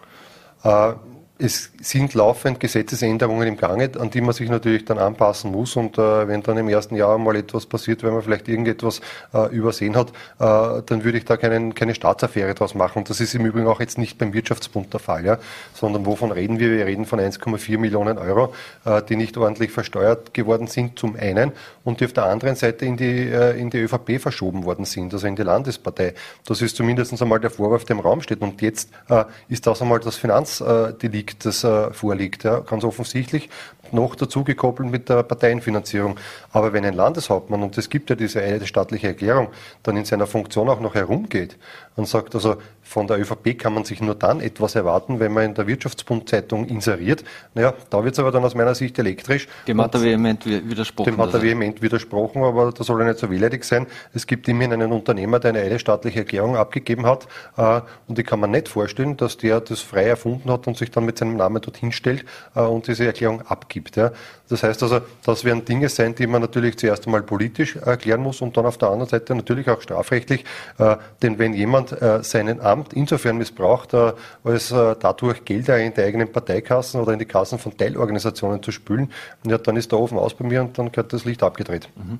[0.65, 0.95] Äh,
[1.39, 5.77] es sind laufend Gesetzesänderungen im Gange, an die man sich natürlich dann anpassen muss.
[5.77, 9.01] Und äh, wenn dann im ersten Jahr mal etwas passiert, wenn man vielleicht irgendetwas
[9.33, 12.99] äh, übersehen hat, äh, dann würde ich da keinen, keine Staatsaffäre draus machen.
[12.99, 15.39] Und das ist im Übrigen auch jetzt nicht beim Wirtschaftsbund der Fall, ja?
[15.75, 16.73] sondern wovon reden wir?
[16.73, 18.53] Wir reden von 1,4 Millionen Euro,
[18.85, 21.53] äh, die nicht ordentlich versteuert geworden sind, zum einen,
[21.85, 25.15] und die auf der anderen Seite in die, äh, in die ÖVP verschoben worden sind,
[25.15, 26.15] also in die Landespartei.
[26.45, 28.41] Das ist zumindest einmal der Vorwurf, der im Raum steht.
[28.41, 33.49] Und jetzt äh, ist das einmal das Finanzdelikt Delikt, das äh, vorliegt, ja, ganz offensichtlich,
[33.93, 36.17] noch dazu gekoppelt mit der Parteienfinanzierung.
[36.53, 39.49] Aber wenn ein Landeshauptmann, und es gibt ja diese eine staatliche Erklärung,
[39.83, 41.57] dann in seiner Funktion auch noch herumgeht
[41.97, 45.45] und sagt, also von der ÖVP kann man sich nur dann etwas erwarten, wenn man
[45.45, 47.23] in der Wirtschaftsbund-Zeitung inseriert.
[47.55, 49.47] Naja, da wird es aber dann aus meiner Sicht elektrisch.
[49.67, 51.11] Dem hat er vehement widersprochen.
[51.11, 53.87] Dem hat er vehement widersprochen, aber da soll er nicht so wehleidig sein.
[54.15, 58.41] Es gibt immerhin einen Unternehmer, der eine eidesstaatliche Erklärung abgegeben hat äh, und ich kann
[58.41, 61.61] mir nicht vorstellen, dass der das frei erfunden hat und sich dann mit seinem Namen
[61.61, 62.25] dorthin stellt
[62.55, 63.78] äh, und diese Erklärung abgibt.
[63.97, 64.13] Ja.
[64.49, 68.41] Das heißt also, das werden Dinge sein, die man natürlich zuerst einmal politisch erklären muss
[68.41, 70.45] und dann auf der anderen Seite natürlich auch strafrechtlich.
[70.79, 74.13] Äh, denn wenn jemand äh, seinen Amt insofern missbraucht, äh,
[74.45, 78.73] als äh, dadurch Gelder in die eigenen Parteikassen oder in die Kassen von Teilorganisationen zu
[78.73, 79.13] spülen,
[79.45, 81.89] ja, dann ist der Ofen aus bei mir und dann gehört das Licht abgedreht.
[81.97, 82.19] Mhm.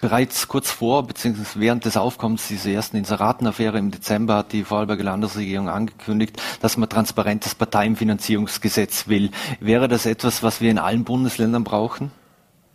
[0.00, 1.42] Bereits kurz vor bzw.
[1.56, 6.88] während des Aufkommens dieser ersten Inseratenaffäre im Dezember hat die Vorarlberger Landesregierung angekündigt, dass man
[6.88, 9.30] transparentes Parteienfinanzierungsgesetz will.
[9.58, 12.12] Wäre das etwas, was wir in allen Bundesländern brauchen?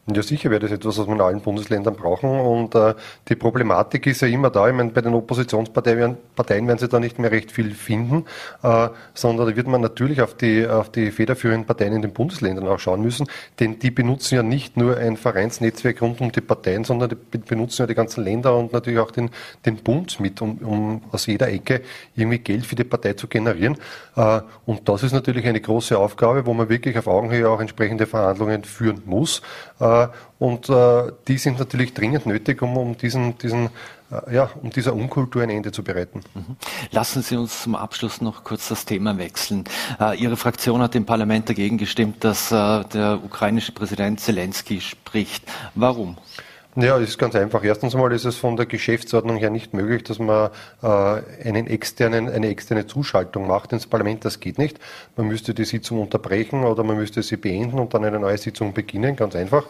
[0.05, 2.29] Ja, sicher wäre das etwas, was wir in allen Bundesländern brauchen.
[2.29, 2.93] Und äh,
[3.29, 4.67] die Problematik ist ja immer da.
[4.67, 8.25] Ich meine, bei den Oppositionsparteien Parteien werden sie da nicht mehr recht viel finden,
[8.63, 12.67] äh, sondern da wird man natürlich auf die, auf die federführenden Parteien in den Bundesländern
[12.67, 13.27] auch schauen müssen.
[13.61, 17.83] Denn die benutzen ja nicht nur ein Vereinsnetzwerk rund um die Parteien, sondern die benutzen
[17.83, 19.29] ja die ganzen Länder und natürlich auch den,
[19.65, 21.81] den Bund mit, um, um aus jeder Ecke
[22.13, 23.77] irgendwie Geld für die Partei zu generieren.
[24.17, 28.05] Äh, und das ist natürlich eine große Aufgabe, wo man wirklich auf Augenhöhe auch entsprechende
[28.05, 29.41] Verhandlungen führen muss.
[29.79, 29.92] Äh,
[30.39, 33.69] und äh, die sind natürlich dringend nötig, um, um diesen, diesen
[34.11, 36.21] äh, ja, um dieser Unkultur ein Ende zu bereiten.
[36.33, 36.57] Mhm.
[36.91, 39.63] Lassen Sie uns zum Abschluss noch kurz das Thema wechseln.
[40.17, 45.43] Ihre Fraktion hat im Parlament dagegen gestimmt, dass der ukrainische Präsident Zelensky spricht.
[45.75, 46.17] Warum?
[46.75, 47.63] Ja, ist ganz einfach.
[47.63, 50.49] Erstens einmal ist es von der Geschäftsordnung her nicht möglich, dass man
[50.81, 54.25] äh, einen externen, eine externe Zuschaltung macht ins Parlament.
[54.25, 54.79] Das geht nicht.
[55.15, 58.73] Man müsste die Sitzung unterbrechen oder man müsste sie beenden und dann eine neue Sitzung
[58.73, 59.15] beginnen.
[59.15, 59.65] Ganz einfach.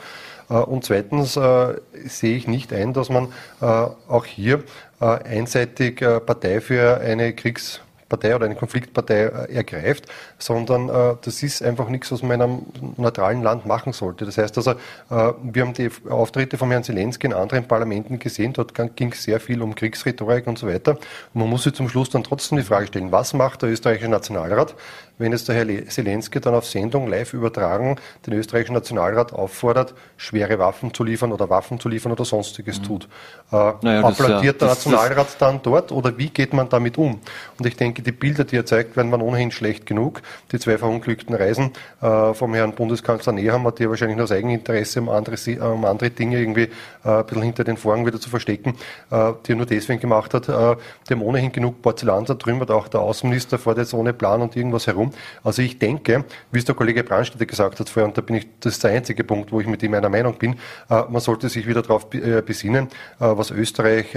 [0.49, 4.63] Äh, und zweitens äh, sehe ich nicht ein, dass man äh, auch hier
[5.01, 7.81] äh, einseitig äh, Partei für eine Kriegs
[8.13, 10.05] Partei oder eine Konfliktpartei ergreift,
[10.45, 12.61] sondern äh, das ist einfach nichts, was man in einem
[12.97, 14.25] neutralen Land machen sollte.
[14.25, 14.75] Das heißt also, äh,
[15.09, 19.39] wir haben die Auftritte von Herrn Zelensky in anderen Parlamenten gesehen, dort ging es sehr
[19.39, 20.91] viel um Kriegsrhetorik und so weiter.
[21.33, 24.09] Und man muss sich zum Schluss dann trotzdem die Frage stellen, was macht der österreichische
[24.09, 24.75] Nationalrat,
[25.17, 30.59] wenn jetzt der Herr Zelensky dann auf Sendung live übertragen den österreichischen Nationalrat auffordert, schwere
[30.59, 32.83] Waffen zu liefern oder Waffen zu liefern oder sonstiges mhm.
[32.83, 33.07] tut.
[33.51, 37.19] Äh, naja, applaudiert der Nationalrat dann dort oder wie geht man damit um?
[37.59, 40.21] Und ich denke, die Bilder, die er zeigt, werden man ohnehin schlecht genug.
[40.51, 45.37] Die zwei verunglückten Reisen äh, vom Herrn Bundeskanzler Nehammer, die wahrscheinlich aus Eigeninteresse, um andere,
[45.71, 46.69] um andere Dinge irgendwie
[47.03, 48.75] äh, ein bisschen hinter den Vorhang wieder zu verstecken,
[49.11, 50.49] äh, die er nur deswegen gemacht hat.
[50.49, 50.75] Äh,
[51.13, 55.11] haben ohnehin genug Porzellan zertrümmert, auch der Außenminister fährt jetzt ohne Plan und irgendwas herum.
[55.43, 58.47] Also ich denke, wie es der Kollege Brandstätter gesagt hat vorher, und da bin ich,
[58.59, 60.53] das ist der einzige Punkt, wo ich mit ihm einer Meinung bin,
[60.89, 64.15] äh, man sollte sich wieder darauf äh, besinnen, äh, was Österreich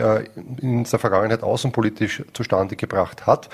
[0.61, 3.48] in der Vergangenheit außenpolitisch zustande gebracht hat.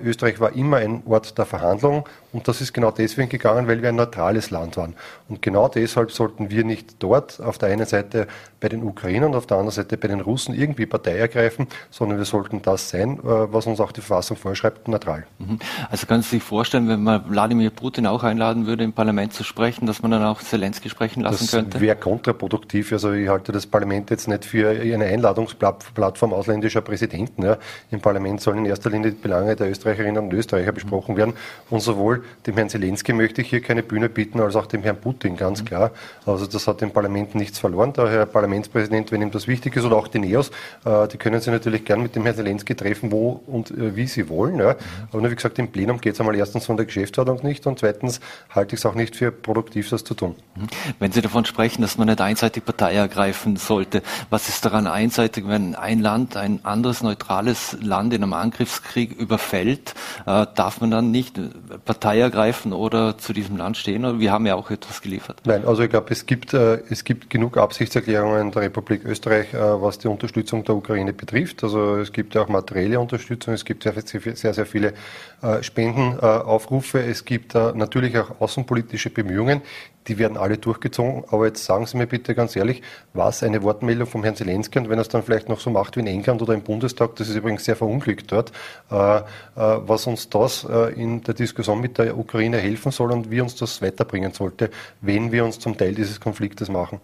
[0.00, 3.82] Österreich war immer ein Ort der Verhandlung temps und das ist genau deswegen gegangen, weil
[3.82, 4.94] wir ein neutrales Land waren.
[5.28, 8.26] Und genau deshalb sollten wir nicht dort auf der einen Seite
[8.60, 12.18] bei den Ukrainern und auf der anderen Seite bei den Russen irgendwie Partei ergreifen, sondern
[12.18, 15.26] wir sollten das sein, was uns auch die Verfassung vorschreibt, neutral.
[15.38, 15.58] Mhm.
[15.90, 19.32] Also können Sie sich vorstellen, vorstellen, wenn man Wladimir Putin auch einladen würde, im Parlament
[19.32, 21.70] zu sprechen, dass man dann auch Zelensky sprechen lassen das könnte?
[21.72, 22.92] Das wäre kontraproduktiv.
[22.92, 27.42] Also ich halte das Parlament jetzt nicht für eine Einladungsplattform ausländischer Präsidenten.
[27.42, 27.58] Ja.
[27.90, 31.34] Im Parlament sollen in erster Linie die Belange der Österreicherinnen und Österreicher besprochen werden.
[31.70, 34.96] Und sowohl dem Herrn Zelensky möchte ich hier keine Bühne bieten, als auch dem Herrn
[34.96, 35.66] Putin, ganz mhm.
[35.66, 35.90] klar.
[36.24, 37.92] Also das hat dem Parlament nichts verloren.
[37.92, 40.50] Der Herr Parlamentspräsident, wenn ihm das wichtig ist, oder auch die NEOS,
[40.84, 44.06] äh, die können sich natürlich gern mit dem Herrn Zelensky treffen, wo und äh, wie
[44.06, 44.58] sie wollen.
[44.58, 44.72] Ja.
[44.72, 44.76] Mhm.
[45.10, 47.78] Aber nur wie gesagt, im Plenum geht es einmal erstens von der Geschäftsordnung nicht und
[47.78, 50.34] zweitens halte ich es auch nicht für produktiv, das zu tun.
[50.54, 50.66] Mhm.
[50.98, 55.46] Wenn Sie davon sprechen, dass man nicht einseitig Partei ergreifen sollte, was ist daran einseitig,
[55.46, 59.94] wenn ein Land ein anderes neutrales Land in einem Angriffskrieg überfällt?
[60.26, 61.40] Äh, darf man dann nicht
[61.84, 64.20] Partei ergreifen oder zu diesem Land stehen?
[64.20, 65.40] Wir haben ja auch etwas geliefert.
[65.44, 69.58] Nein, also ich glaube, es gibt, äh, es gibt genug Absichtserklärungen der Republik Österreich, äh,
[69.58, 71.62] was die Unterstützung der Ukraine betrifft.
[71.64, 74.94] Also es gibt ja auch materielle Unterstützung, es gibt sehr, sehr, sehr viele
[75.42, 79.62] äh, Spendenaufrufe, es gibt natürlich auch außenpolitische Bemühungen,
[80.08, 81.24] die werden alle durchgezogen.
[81.28, 84.88] Aber jetzt sagen Sie mir bitte ganz ehrlich, was eine Wortmeldung vom Herrn Zelensky und
[84.88, 87.28] wenn er es dann vielleicht noch so macht wie in England oder im Bundestag, das
[87.28, 88.52] ist übrigens sehr verunglückt dort,
[88.90, 89.22] äh, äh,
[89.54, 93.56] was uns das äh, in der Diskussion mit der Ukraine helfen soll und wie uns
[93.56, 97.00] das weiterbringen sollte, wenn wir uns zum Teil dieses Konfliktes machen.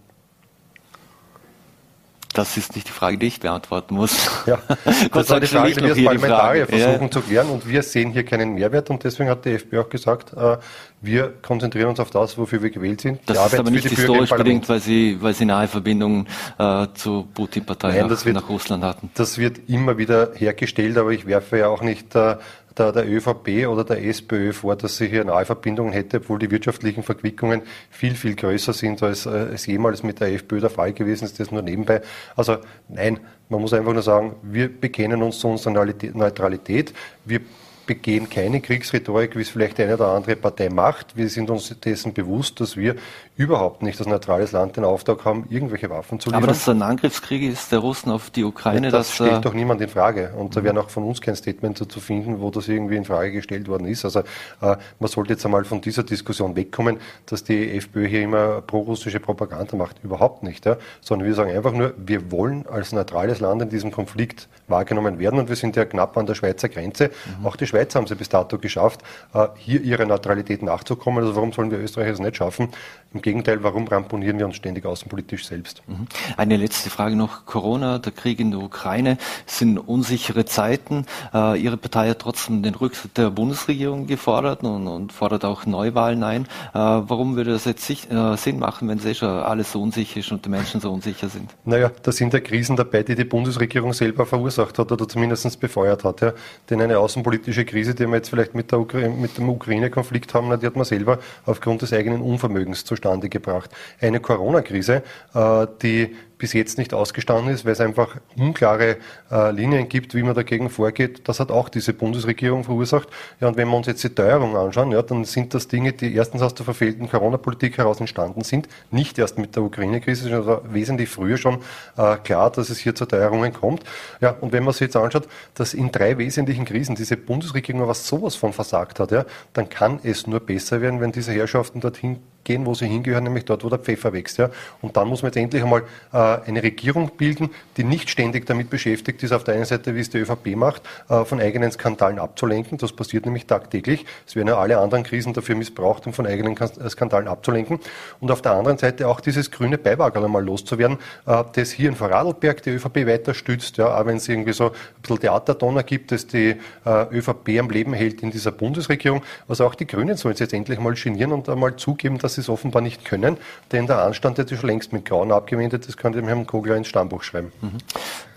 [2.32, 4.30] Das ist nicht die Frage, die ich beantworten muss.
[4.46, 4.58] Ja,
[5.12, 7.10] das ist die Frage, die wir als Parlamentarier versuchen ja.
[7.10, 10.32] zu klären und wir sehen hier keinen Mehrwert und deswegen hat die FPÖ auch gesagt,
[10.32, 10.56] äh,
[11.02, 13.20] wir konzentrieren uns auf das, wofür wir gewählt sind.
[13.26, 16.28] Das ist aber nicht historisch bedingt, weil sie, weil sie nahe Verbindungen
[16.58, 19.10] äh, zur Putin-Partei nach, nach, Russland hatten.
[19.14, 22.36] Das wird immer wieder hergestellt, aber ich werfe ja auch nicht äh,
[22.76, 26.50] der, der ÖVP oder der SPÖ vor, dass sie hier nahe Verbindungen hätte, obwohl die
[26.50, 31.24] wirtschaftlichen Verquickungen viel, viel größer sind, als es jemals mit der FPÖ der Fall gewesen
[31.24, 31.38] ist.
[31.38, 32.02] Das nur nebenbei.
[32.36, 32.58] Also
[32.88, 36.92] nein, man muss einfach nur sagen, wir bekennen uns zu unserer Neutralität.
[37.24, 37.40] Wir
[37.86, 41.16] begehen keine Kriegsrhetorik, wie es vielleicht eine oder andere Partei macht.
[41.16, 42.96] Wir sind uns dessen bewusst, dass wir
[43.36, 46.42] überhaupt nicht als neutrales Land den Auftrag haben, irgendwelche Waffen zu liefern.
[46.42, 49.54] Aber dass es ein Angriffskrieg ist der Russen auf die Ukraine, das, das stellt doch
[49.54, 50.32] niemand in Frage.
[50.36, 53.32] Und da wäre auch von uns kein Statement dazu finden, wo das irgendwie in Frage
[53.32, 54.04] gestellt worden ist.
[54.04, 54.24] Also äh,
[54.60, 59.76] man sollte jetzt einmal von dieser Diskussion wegkommen, dass die FPÖ hier immer pro-russische Propaganda
[59.76, 59.96] macht.
[60.04, 60.66] Überhaupt nicht.
[60.66, 60.76] Ja?
[61.00, 65.38] Sondern wir sagen einfach nur, wir wollen als neutrales Land in diesem Konflikt wahrgenommen werden
[65.38, 67.10] und wir sind ja knapp an der Schweizer Grenze.
[67.40, 67.46] Mhm.
[67.46, 69.00] Auch die Schweiz haben sie bis dato geschafft,
[69.32, 71.22] äh, hier ihre Neutralität nachzukommen.
[71.22, 72.68] Also warum sollen wir Österreicher es nicht schaffen?
[73.14, 75.82] Im Gegenteil, warum ramponieren wir uns ständig außenpolitisch selbst?
[75.86, 76.06] Mhm.
[76.36, 77.46] Eine letzte Frage noch.
[77.46, 81.06] Corona, der Krieg in der Ukraine sind unsichere Zeiten.
[81.32, 86.22] Äh, Ihre Partei hat trotzdem den Rücktritt der Bundesregierung gefordert und, und fordert auch Neuwahlen
[86.22, 86.42] ein.
[86.42, 90.32] Äh, warum würde das jetzt Sinn machen, wenn es eh schon alles so unsicher ist
[90.32, 91.50] und die Menschen so unsicher sind?
[91.64, 96.04] Naja, da sind ja Krisen dabei, die die Bundesregierung selber verursacht hat oder zumindest befeuert
[96.04, 96.20] hat.
[96.20, 96.32] Ja.
[96.70, 100.66] Denn eine außenpolitische politische Krise, die wir jetzt vielleicht mit, mit dem Ukraine-Konflikt haben, die
[100.66, 103.70] hat man selber aufgrund des eigenen Unvermögens zustande gebracht.
[104.00, 105.02] Eine Corona-Krise,
[105.34, 108.96] äh, die bis jetzt nicht ausgestanden ist, weil es einfach unklare
[109.30, 111.28] äh, Linien gibt, wie man dagegen vorgeht.
[111.28, 113.08] Das hat auch diese Bundesregierung verursacht.
[113.40, 116.12] Ja, und wenn wir uns jetzt die Teuerung anschauen, ja, dann sind das Dinge, die
[116.12, 121.10] erstens aus der verfehlten Corona-Politik heraus entstanden sind, nicht erst mit der Ukraine-Krise, sondern wesentlich
[121.10, 121.58] früher schon
[121.96, 123.84] äh, klar, dass es hier zu Teuerungen kommt.
[124.20, 128.08] Ja, und wenn man sich jetzt anschaut, dass in drei wesentlichen Krisen diese Bundesregierung was
[128.08, 132.18] sowas von versagt hat, ja, dann kann es nur besser werden, wenn diese Herrschaften dorthin
[132.44, 134.38] gehen, wo sie hingehören, nämlich dort, wo der Pfeffer wächst.
[134.38, 134.50] Ja.
[134.80, 135.82] Und dann muss man jetzt endlich einmal
[136.12, 140.00] äh, eine Regierung bilden, die nicht ständig damit beschäftigt ist, auf der einen Seite, wie
[140.00, 142.78] es die ÖVP macht, äh, von eigenen Skandalen abzulenken.
[142.78, 144.04] Das passiert nämlich tagtäglich.
[144.26, 147.78] Es werden ja alle anderen Krisen dafür missbraucht, um von eigenen äh, Skandalen abzulenken.
[148.20, 151.96] Und auf der anderen Seite auch dieses grüne Beiwagerl einmal loszuwerden, äh, das hier in
[151.96, 156.12] Vorarlberg die ÖVP weiter stützt, ja, auch wenn es irgendwie so ein bisschen Theaterdonner gibt,
[156.12, 159.22] das die äh, ÖVP am Leben hält in dieser Bundesregierung.
[159.48, 162.36] Also auch die Grünen sollen es jetzt endlich mal genieren und einmal zugeben, dass dass
[162.36, 163.36] sie es offenbar nicht können,
[163.72, 165.86] denn der Anstand sich schon längst mit Grauen abgewendet.
[165.86, 167.52] Das könnte dem Herrn Kogler ins Stammbuch schreiben.
[167.60, 167.78] Mhm.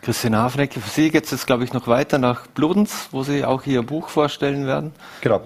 [0.01, 3.43] Christian Hafenecke, für Sie geht es jetzt, glaube ich, noch weiter nach Bludenz, wo Sie
[3.45, 4.91] auch Ihr Buch vorstellen werden.
[5.21, 5.41] Genau.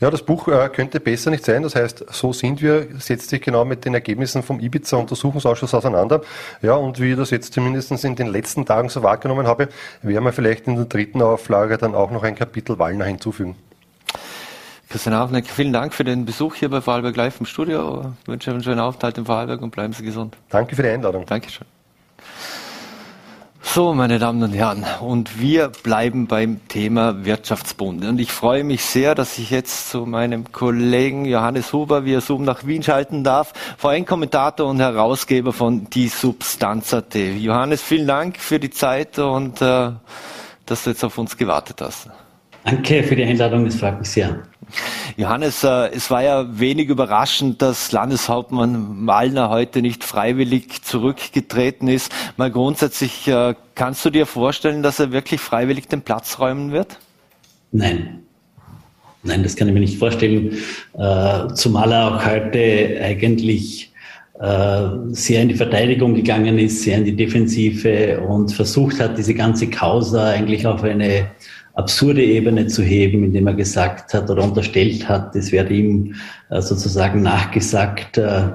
[0.00, 1.62] Ja, das Buch äh, könnte besser nicht sein.
[1.62, 6.22] Das heißt, so sind wir, setzt sich genau mit den Ergebnissen vom Ibiza-Untersuchungsausschuss auseinander.
[6.62, 9.68] Ja, und wie ich das jetzt zumindest in den letzten Tagen so wahrgenommen habe,
[10.02, 13.54] werden wir vielleicht in der dritten Auflage dann auch noch ein Kapitel Wallner hinzufügen.
[14.92, 18.12] Christian Hafneck, vielen Dank für den Besuch hier bei Vorarlberg Live im Studio.
[18.20, 20.36] Ich wünsche einen schönen Aufenthalt in Vorarlberg und bleiben Sie gesund.
[20.50, 21.24] Danke für die Einladung.
[21.24, 21.66] Dankeschön.
[23.62, 28.04] So, meine Damen und Herren, und wir bleiben beim Thema Wirtschaftsbund.
[28.04, 32.44] Und ich freue mich sehr, dass ich jetzt zu meinem Kollegen Johannes Huber via Zoom
[32.44, 37.14] nach Wien schalten darf, VN-Kommentator und Herausgeber von Die Substanz.at.
[37.14, 39.92] Johannes, vielen Dank für die Zeit und äh,
[40.66, 42.10] dass du jetzt auf uns gewartet hast.
[42.64, 44.51] Danke für die Einladung, es freut mich sehr.
[45.16, 52.12] Johannes, äh, es war ja wenig überraschend, dass Landeshauptmann Wallner heute nicht freiwillig zurückgetreten ist.
[52.36, 56.98] Mal grundsätzlich, äh, kannst du dir vorstellen, dass er wirklich freiwillig den Platz räumen wird?
[57.72, 58.20] Nein.
[59.22, 60.58] Nein, das kann ich mir nicht vorstellen,
[60.98, 63.88] äh, zumal er auch heute eigentlich
[65.12, 69.68] sehr in die Verteidigung gegangen ist, sehr in die Defensive und versucht hat, diese ganze
[69.70, 71.30] Causa eigentlich auf eine
[71.74, 76.14] absurde Ebene zu heben, indem er gesagt hat oder unterstellt hat, es werde ihm
[76.50, 78.50] äh, sozusagen nachgesagt, äh,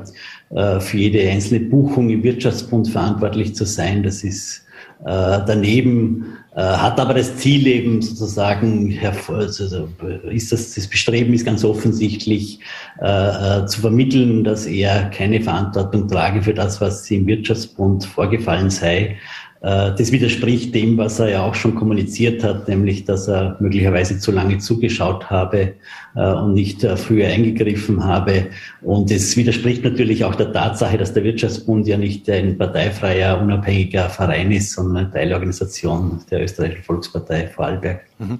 [0.51, 4.03] äh, für jede einzelne Buchung im Wirtschaftsbund verantwortlich zu sein.
[4.03, 4.63] Das ist
[5.05, 8.97] daneben, hat aber das Ziel eben sozusagen,
[9.29, 9.87] also
[10.31, 12.61] ist das, das Bestreben ist ganz offensichtlich
[12.99, 19.17] zu vermitteln, dass er keine Verantwortung trage für das, was im Wirtschaftsbund vorgefallen sei
[19.61, 24.31] das widerspricht dem, was er ja auch schon kommuniziert hat, nämlich, dass er möglicherweise zu
[24.31, 25.73] lange zugeschaut habe
[26.15, 28.47] äh, und nicht äh, früher eingegriffen habe.
[28.81, 34.09] Und es widerspricht natürlich auch der Tatsache, dass der Wirtschaftsbund ja nicht ein parteifreier, unabhängiger
[34.09, 38.01] Verein ist, sondern eine Teilorganisation der Österreichischen Volkspartei Vorarlberg.
[38.19, 38.39] Mhm.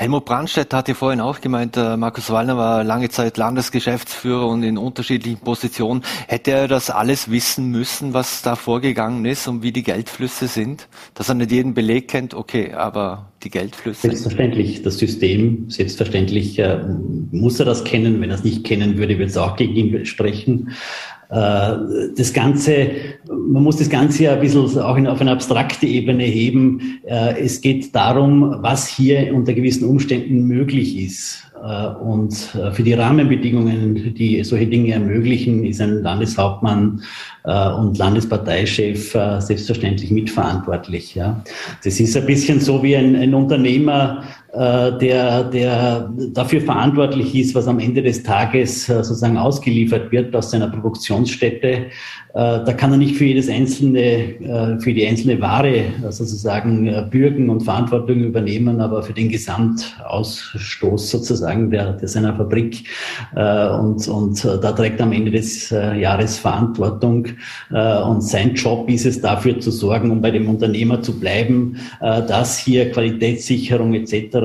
[0.00, 4.62] Helmut Brandstedt hat ja vorhin auch gemeint, äh, Markus Wallner war lange Zeit Landesgeschäftsführer und
[4.62, 6.04] in unterschiedlichen Positionen.
[6.28, 10.86] Hätte er das alles wissen müssen, was da vorgegangen ist und wie die Geldflüsse sind?
[11.14, 14.02] Dass er nicht jeden Beleg kennt, okay, aber die Geldflüsse?
[14.02, 16.78] Selbstverständlich, das System, selbstverständlich äh,
[17.32, 18.20] muss er das kennen.
[18.20, 20.76] Wenn er es nicht kennen würde, würde es auch gegen ihn sprechen.
[21.30, 21.76] Äh,
[22.16, 22.88] das Ganze,
[23.28, 27.00] man muss das Ganze ja ein bisschen auch auf eine abstrakte Ebene heben.
[27.04, 31.44] Äh, es geht darum, was hier unter gewissen Umständen möglich ist.
[31.62, 32.34] Äh, und
[32.72, 37.02] für die Rahmenbedingungen, die solche Dinge ermöglichen, ist ein Landeshauptmann
[37.44, 41.18] und Landesparteichef selbstverständlich mitverantwortlich.
[41.82, 44.22] Das ist ein bisschen so wie ein, Unternehmer,
[44.52, 50.50] der, der dafür verantwortlich ist, was am Ende des Tages äh, sozusagen ausgeliefert wird aus
[50.50, 51.68] seiner Produktionsstätte.
[51.68, 51.84] Äh,
[52.32, 58.20] da kann er nicht für jedes einzelne, für die einzelne Ware sozusagen bürgen und Verantwortung
[58.20, 62.84] übernehmen, aber für den Gesamtausstoß sozusagen der, der seiner Fabrik.
[63.34, 67.26] Und, und da trägt er am Ende des Jahres Verantwortung.
[67.70, 72.58] Und sein Job ist es, dafür zu sorgen, um bei dem Unternehmer zu bleiben, dass
[72.58, 74.37] hier Qualitätssicherung etc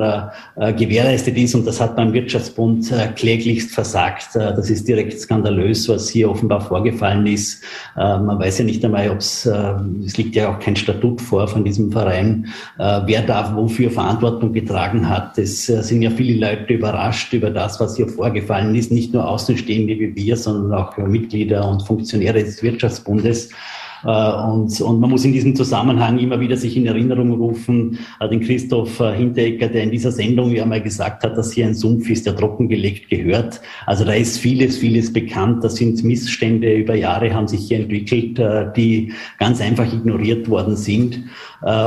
[0.56, 1.54] äh, gewährleistet ist.
[1.54, 4.36] Und das hat beim Wirtschaftsbund äh, kläglichst versagt.
[4.36, 7.62] Äh, das ist direkt skandalös, was hier offenbar vorgefallen ist.
[7.96, 11.64] Man weiß ja nicht einmal, ob es, es liegt ja auch kein Statut vor von
[11.64, 15.38] diesem Verein, wer da wofür Verantwortung getragen hat.
[15.38, 18.90] Es sind ja viele Leute überrascht über das, was hier vorgefallen ist.
[18.90, 23.50] Nicht nur Außenstehende wie wir, sondern auch Mitglieder und Funktionäre des Wirtschaftsbundes.
[24.04, 28.28] Äh, und, und man muss in diesem Zusammenhang immer wieder sich in Erinnerung rufen, äh,
[28.28, 31.74] den Christoph äh, Hinteregger, der in dieser Sendung ja mal gesagt hat, dass hier ein
[31.74, 33.60] Sumpf ist, der trockengelegt gehört.
[33.86, 35.64] Also da ist vieles, vieles bekannt.
[35.64, 38.40] Da sind Missstände über Jahre haben sich hier entwickelt,
[38.76, 41.24] die ganz einfach ignoriert worden sind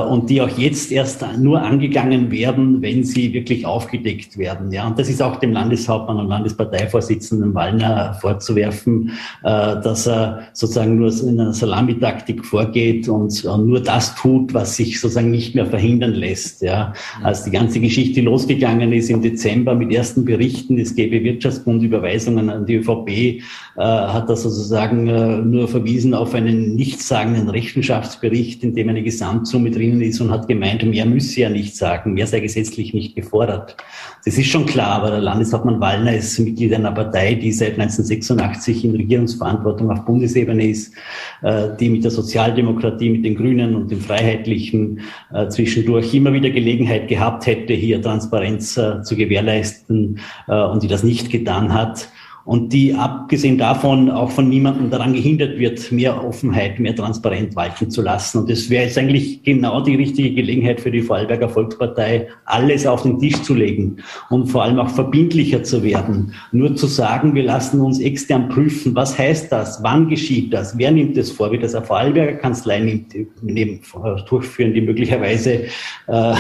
[0.10, 4.72] und die auch jetzt erst nur angegangen werden, wenn sie wirklich aufgedeckt werden.
[4.72, 9.12] Ja, und das ist auch dem Landeshauptmann und Landesparteivorsitzenden Wallner vorzuwerfen,
[9.44, 14.78] dass er sozusagen nur in einer Salamitaktik Taktik vorgeht und, und, nur das tut, was
[14.78, 16.62] sich sozusagen nicht mehr verhindern lässt.
[16.62, 16.94] Ja.
[17.22, 22.66] Als die ganze Geschichte losgegangen ist im Dezember mit ersten Berichten, es gäbe Wirtschaftsbundüberweisungen an
[22.66, 23.42] die ÖVP, äh,
[23.76, 30.02] hat er sozusagen äh, nur verwiesen auf einen nichtssagenden Rechenschaftsbericht, in dem eine Gesamtsumme drinnen
[30.02, 33.76] ist und hat gemeint, mehr müsse er nicht sagen, mehr sei gesetzlich nicht gefordert.
[34.24, 38.86] Das ist schon klar, aber der Landeshauptmann Wallner ist Mitglied einer Partei, die seit 1986
[38.86, 40.94] in Regierungsverantwortung auf Bundesebene ist,
[41.42, 45.02] äh, die mit der Sozialdemokratie, mit den Grünen und den Freiheitlichen
[45.34, 50.88] äh, zwischendurch immer wieder Gelegenheit gehabt hätte, hier Transparenz äh, zu gewährleisten äh, und die
[50.88, 52.10] das nicht getan hat
[52.48, 57.92] und die abgesehen davon auch von niemandem daran gehindert wird, mehr Offenheit, mehr Transparenz walten
[57.92, 58.38] zu lassen.
[58.38, 63.04] Und das wäre jetzt eigentlich genau die richtige Gelegenheit für die Vorarlberger Volkspartei, alles auf
[63.04, 63.98] den Tisch zu legen
[64.30, 66.34] und vor allem auch verbindlicher zu werden.
[66.54, 70.92] Nur zu sagen, wir lassen uns extern prüfen, was heißt das, wann geschieht das, wer
[70.92, 73.82] nimmt das vor, wie das eine Vorarlberger Kanzlei nimmt, neben,
[74.30, 75.66] durchführen, die möglicherweise
[76.08, 76.34] äh,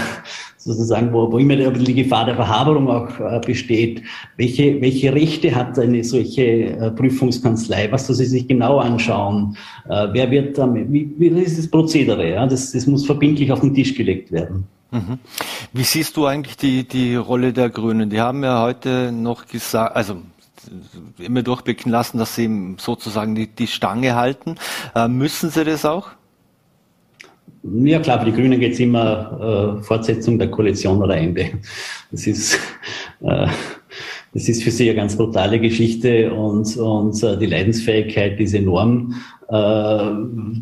[0.67, 4.03] sozusagen, wo, wo immer die Gefahr der Verhaberung auch äh, besteht.
[4.35, 7.91] Welche, welche Rechte hat eine solche äh, Prüfungskanzlei?
[7.91, 9.57] Was soll sie sich genau anschauen?
[9.89, 12.29] Äh, wer wird damit, wie, wie ist das Prozedere?
[12.29, 12.45] Ja?
[12.45, 14.65] Das, das muss verbindlich auf den Tisch gelegt werden.
[14.91, 15.19] Mhm.
[15.73, 18.09] Wie siehst du eigentlich die, die Rolle der Grünen?
[18.09, 20.17] Die haben ja heute noch gesagt, also
[21.17, 24.55] immer durchblicken lassen, dass sie sozusagen die, die Stange halten.
[24.95, 26.09] Äh, müssen sie das auch?
[27.73, 31.51] Ja klar, für die Grünen geht es immer äh, Fortsetzung der Koalition oder Ende.
[32.11, 32.59] Das ist,
[33.21, 33.47] äh,
[34.37, 39.15] das ist für sie eine ganz brutale Geschichte und, und äh, die Leidensfähigkeit ist enorm.
[39.49, 40.11] Äh,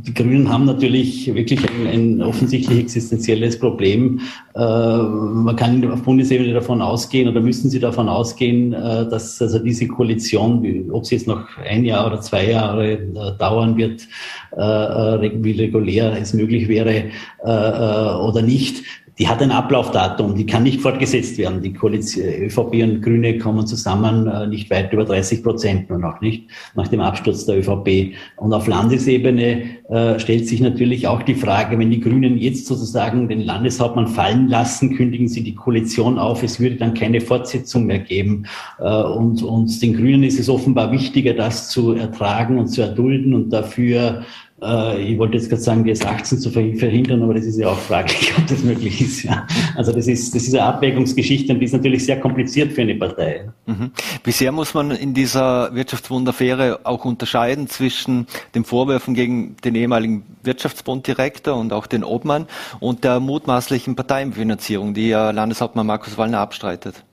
[0.07, 4.21] die Grünen haben natürlich wirklich ein, ein offensichtlich existenzielles Problem.
[4.55, 9.59] Äh, man kann auf Bundesebene davon ausgehen oder müssen Sie davon ausgehen, äh, dass also
[9.59, 12.99] diese Koalition, ob sie jetzt noch ein Jahr oder zwei Jahre
[13.37, 14.07] dauern wird,
[14.51, 17.09] wie regulär es möglich wäre
[17.43, 18.83] oder nicht,
[19.17, 21.61] die hat ein Ablaufdatum, die kann nicht fortgesetzt werden.
[21.61, 26.19] Die Koalition, ÖVP und Grüne kommen zusammen äh, nicht weit über 30 Prozent nur noch,
[26.19, 26.49] nicht?
[26.75, 28.13] Nach dem Absturz der ÖVP.
[28.35, 33.29] Und auf Landesebene äh, stellt sich natürlich auch die Frage, wenn die Grünen jetzt sozusagen
[33.29, 37.99] den Landeshauptmann fallen lassen, kündigen sie die Koalition auf, es würde dann keine Fortsetzung mehr
[37.99, 38.43] geben.
[38.79, 43.33] Äh, und, und den Grünen ist es offenbar wichtiger, das zu ertragen und zu erdulden
[43.33, 44.23] und dafür äh,
[44.57, 48.31] ich wollte jetzt gerade sagen, die S18 zu verhindern, aber das ist ja auch fraglich,
[48.37, 49.23] ob das möglich ist.
[49.23, 49.45] Ja.
[49.75, 52.95] Also das ist, das ist eine Abwägungsgeschichte und die ist natürlich sehr kompliziert für eine
[52.95, 53.49] Partei.
[53.65, 53.91] Mhm.
[54.23, 60.23] Wie sehr muss man in dieser Wirtschaftswundaffäre auch unterscheiden zwischen den Vorwürfen gegen den ehemaligen
[60.43, 62.47] Wirtschaftsbunddirektor und auch den Obmann
[62.79, 67.03] und der mutmaßlichen Parteienfinanzierung, die ja Landeshauptmann Markus Wallner abstreitet?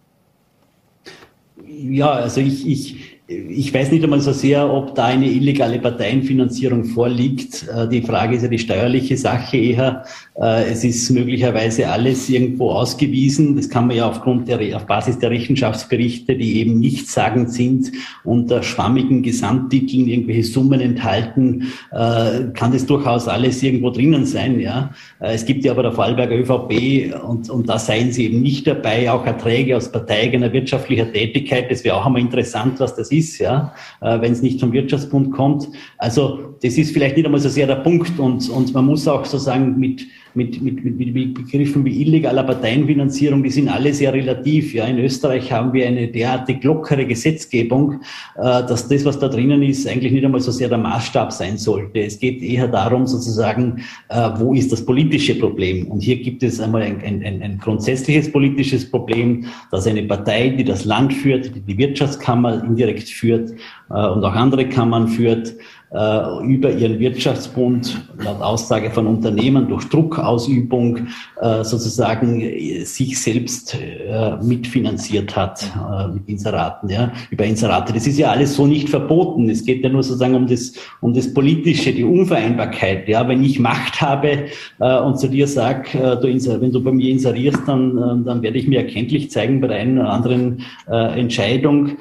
[1.66, 6.84] Ja, also ich, ich ich weiß nicht einmal so sehr, ob da eine illegale Parteienfinanzierung
[6.84, 7.66] vorliegt.
[7.68, 10.04] Äh, die Frage ist ja die steuerliche Sache eher.
[10.40, 13.56] Äh, es ist möglicherweise alles irgendwo ausgewiesen.
[13.56, 17.92] Das kann man ja aufgrund der, auf Basis der Rechenschaftsberichte, die eben nichtssagend sind,
[18.24, 24.90] unter schwammigen Gesamttiteln irgendwelche Summen enthalten, äh, kann das durchaus alles irgendwo drinnen sein, ja.
[25.18, 29.10] Es gibt ja aber der Vorarlberger ÖVP und, und da seien sie eben nicht dabei,
[29.10, 31.70] auch Erträge aus parteigener wirtschaftlicher Tätigkeit.
[31.70, 35.68] Das wäre auch einmal interessant, was das ist, ja, wenn es nicht vom Wirtschaftsbund kommt.
[35.98, 39.24] Also, das ist vielleicht nicht einmal so sehr der Punkt und, und man muss auch
[39.24, 44.74] sozusagen mit, mit, mit, mit, mit Begriffen wie illegaler Parteienfinanzierung, die sind alle sehr relativ.
[44.74, 48.00] Ja, in Österreich haben wir eine derartig lockere Gesetzgebung,
[48.36, 51.58] äh, dass das, was da drinnen ist, eigentlich nicht einmal so sehr der Maßstab sein
[51.58, 52.00] sollte.
[52.00, 55.86] Es geht eher darum, sozusagen, äh, wo ist das politische Problem?
[55.88, 60.64] Und hier gibt es einmal ein, ein, ein grundsätzliches politisches Problem, dass eine Partei, die
[60.64, 63.50] das Land führt, die die Wirtschaftskammer indirekt führt
[63.90, 65.54] äh, und auch andere Kammern führt,
[65.92, 71.08] äh, über ihren Wirtschaftsbund laut Aussage von Unternehmen durch Druckausübung
[71.40, 77.92] äh, sozusagen äh, sich selbst äh, mitfinanziert hat äh, mit Inseraten, ja, über Inserate.
[77.92, 79.50] Das ist ja alles so nicht verboten.
[79.50, 83.08] Es geht ja nur sozusagen um das, um das Politische, die Unvereinbarkeit.
[83.08, 84.46] Ja, wenn ich Macht habe
[84.80, 88.66] äh, und zu dir sag, du wenn du bei mir inserierst, dann, dann werde ich
[88.66, 91.98] mir erkenntlich zeigen bei der einen oder anderen Entscheidung,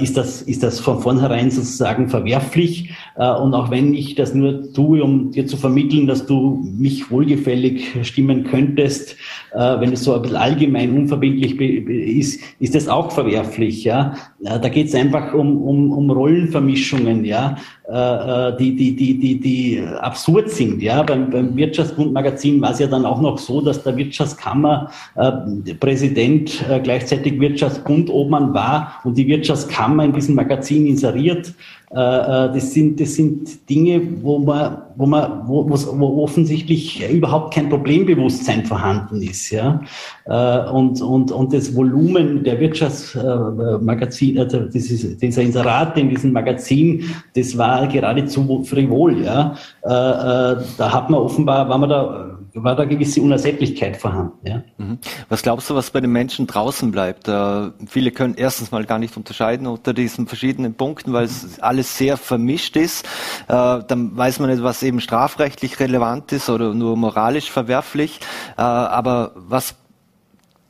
[0.00, 2.90] ist, das, ist das von vornherein sozusagen verwerflich.
[3.20, 7.10] Äh, und auch wenn ich das nur tue, um dir zu vermitteln, dass du mich
[7.10, 9.16] wohlgefällig stimmen könntest,
[9.52, 13.84] äh, wenn es so ein bisschen allgemein unverbindlich ist, ist das auch verwerflich.
[13.84, 14.14] Ja?
[14.40, 17.56] Da geht es einfach um, um, um Rollenvermischungen, ja,
[18.58, 20.80] die, die, die, die, die absurd sind.
[20.80, 21.02] Ja?
[21.02, 26.64] Beim, beim Wirtschaftsbund-Magazin war es ja dann auch noch so, dass der Wirtschaftskammer äh, Präsident
[26.70, 32.72] äh, gleichzeitig Wirtschaftsbund Obmann war und die Wirtschaftskammer in diesem Magazin inseriert äh, äh, das
[32.72, 39.20] sind, das sind Dinge, wo man, wo man, wo, wo offensichtlich überhaupt kein Problembewusstsein vorhanden
[39.22, 39.80] ist, ja.
[40.26, 47.58] Äh, und, und, und das Volumen der Wirtschaftsmagazin, also dieser Inserate in diesem Magazin, das
[47.58, 49.56] war geradezu frivol, ja.
[49.82, 54.46] Da hat man offenbar, war man da war da gewisse Unersättlichkeit vorhanden.
[54.46, 54.62] Ja.
[54.78, 54.98] Mhm.
[55.28, 57.28] Was glaubst du, was bei den Menschen draußen bleibt?
[57.28, 61.96] Äh, viele können erstens mal gar nicht unterscheiden unter diesen verschiedenen Punkten, weil es alles
[61.96, 63.04] sehr vermischt ist.
[63.48, 68.20] Äh, dann weiß man nicht, was eben strafrechtlich relevant ist oder nur moralisch verwerflich.
[68.56, 69.74] Äh, aber was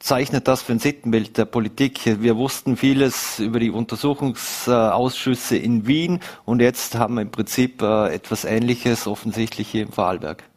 [0.00, 2.00] zeichnet das für ein Sittenbild der Politik?
[2.20, 8.12] Wir wussten vieles über die Untersuchungsausschüsse in Wien und jetzt haben wir im Prinzip äh,
[8.12, 10.49] etwas Ähnliches offensichtlich hier im Vorarlberg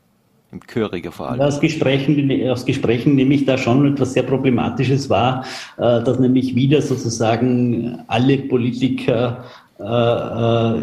[0.54, 1.41] im Chöriger vor allem.
[1.41, 5.43] Aus Gesprächen, aus Gesprächen nehme ich da schon etwas sehr Problematisches wahr,
[5.78, 9.43] äh, dass nämlich wieder sozusagen alle Politiker
[9.80, 10.80] äh, äh,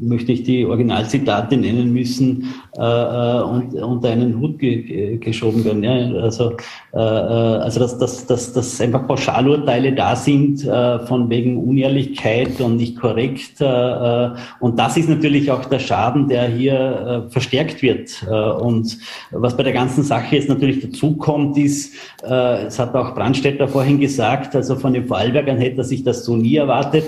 [0.00, 5.82] möchte ich die Originalzitate nennen müssen, äh, äh und unter einen Hut ge geschoben werden.
[5.82, 6.22] Ja?
[6.22, 6.52] Also,
[6.92, 12.76] äh, äh, also dass, dass, dass, dass einfach Pauschalurteile da sind von wegen Unehrlichkeit und
[12.76, 13.60] nicht korrekt.
[13.60, 18.24] Und das ist natürlich auch der Schaden, der hier verstärkt wird.
[18.60, 18.98] Und
[19.30, 24.54] was bei der ganzen Sache jetzt natürlich dazukommt, ist, es hat auch Brandstätter vorhin gesagt,
[24.54, 27.04] also von den Vorarlbergern hätte er sich das so nie erwartet.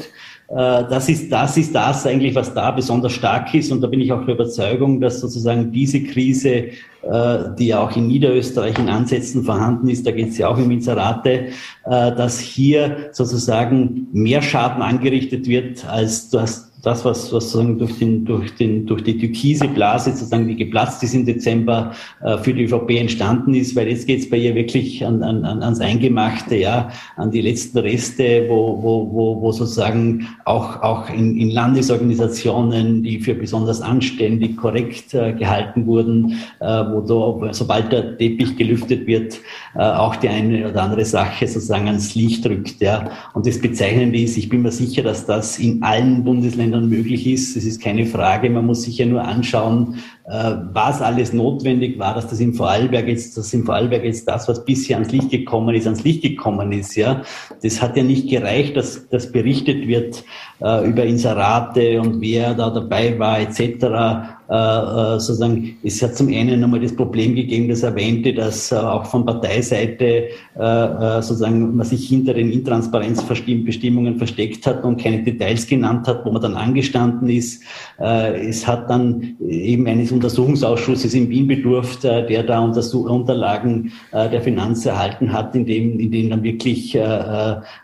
[0.53, 3.73] Äh, das ist, das ist das eigentlich, was da besonders stark ist.
[3.73, 7.97] Und da bin ich auch der Überzeugung, dass sozusagen diese Krise, äh, die ja auch
[7.97, 11.51] in Niederösterreich in Ansätzen vorhanden ist, da geht es ja auch im Inserate, äh,
[11.85, 18.25] dass hier sozusagen mehr Schaden angerichtet wird, als das das, was, was sozusagen durch, den,
[18.25, 22.65] durch, den, durch die türkise Blase sozusagen, die geplatzt ist im Dezember, äh, für die
[22.65, 26.91] ÖVP entstanden ist, weil jetzt geht es bei ihr wirklich an, an, ans Eingemachte, ja,
[27.17, 33.21] an die letzten Reste, wo, wo, wo, wo sozusagen auch, auch in, in Landesorganisationen, die
[33.21, 39.39] für besonders anständig, korrekt äh, gehalten wurden, äh, wo da, sobald der Teppich gelüftet wird,
[39.77, 42.81] äh, auch die eine oder andere Sache sozusagen ans Licht rückt.
[42.81, 43.09] Ja.
[43.35, 47.57] Und das Bezeichnende ist, ich bin mir sicher, dass das in allen Bundesländern möglich ist.
[47.57, 48.49] Das ist keine Frage.
[48.51, 53.07] Man muss sich ja nur anschauen, äh, was alles notwendig war, dass das im Vorarlberg
[53.09, 56.73] jetzt, dass im Vorarlberg jetzt das, was bisher ans Licht gekommen ist, ans Licht gekommen
[56.73, 56.97] ist.
[56.97, 57.23] Ja,
[57.63, 60.25] das hat ja nicht gereicht, dass das berichtet wird
[60.61, 64.41] äh, über Inserate und wer da dabei war etc.
[64.53, 68.75] Äh, äh, sozusagen, es hat zum einen nochmal das Problem gegeben, das erwähnte, dass äh,
[68.75, 76.07] auch von Parteiseite sozusagen man sich hinter den Intransparenzbestimmungen versteckt hat und keine Details genannt
[76.07, 77.63] hat, wo man dann angestanden ist.
[77.99, 85.33] es hat dann eben eines Untersuchungsausschusses in Wien bedurft, der da Unterlagen der Finanz erhalten
[85.33, 86.99] hat, in dem, in dem dann wirklich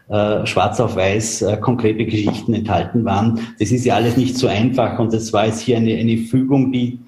[0.08, 3.40] schwarz auf weiß konkrete Geschichten enthalten waren.
[3.58, 6.72] Das ist ja alles nicht so einfach und das war jetzt hier eine, eine Fügung
[6.72, 6.98] die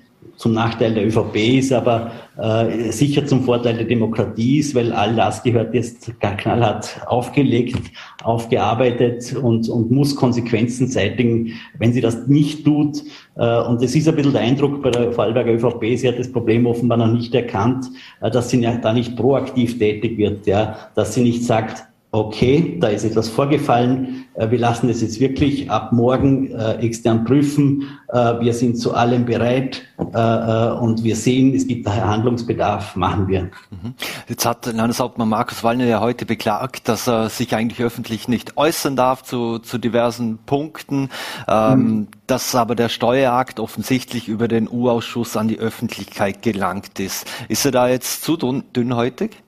[0.41, 5.15] zum Nachteil der ÖVP ist, aber äh, sicher zum Vorteil der Demokratie ist, weil all
[5.15, 7.93] das gehört jetzt knallhart aufgelegt,
[8.23, 13.03] aufgearbeitet und, und muss Konsequenzen zeitigen, wenn sie das nicht tut.
[13.37, 16.33] Äh, und es ist ein bisschen der Eindruck bei der Vorarlberger ÖVP, sie hat das
[16.33, 17.85] Problem offenbar noch nicht erkannt,
[18.23, 22.89] äh, dass sie da nicht proaktiv tätig wird, ja, dass sie nicht sagt, okay, da
[22.89, 28.41] ist etwas vorgefallen, äh, wir lassen es jetzt wirklich ab morgen äh, extern prüfen, äh,
[28.41, 33.43] wir sind zu allem bereit und wir sehen, es gibt daher Handlungsbedarf, machen wir.
[33.43, 33.95] Mhm.
[34.29, 38.97] Jetzt hat Landeshauptmann Markus Wallner ja heute beklagt, dass er sich eigentlich öffentlich nicht äußern
[38.97, 41.11] darf zu, zu diversen Punkten,
[41.47, 42.09] ähm, mhm.
[42.27, 47.27] dass aber der Steuerakt offensichtlich über den U-Ausschuss an die Öffentlichkeit gelangt ist.
[47.49, 49.43] Ist er da jetzt zu dünnhäutig?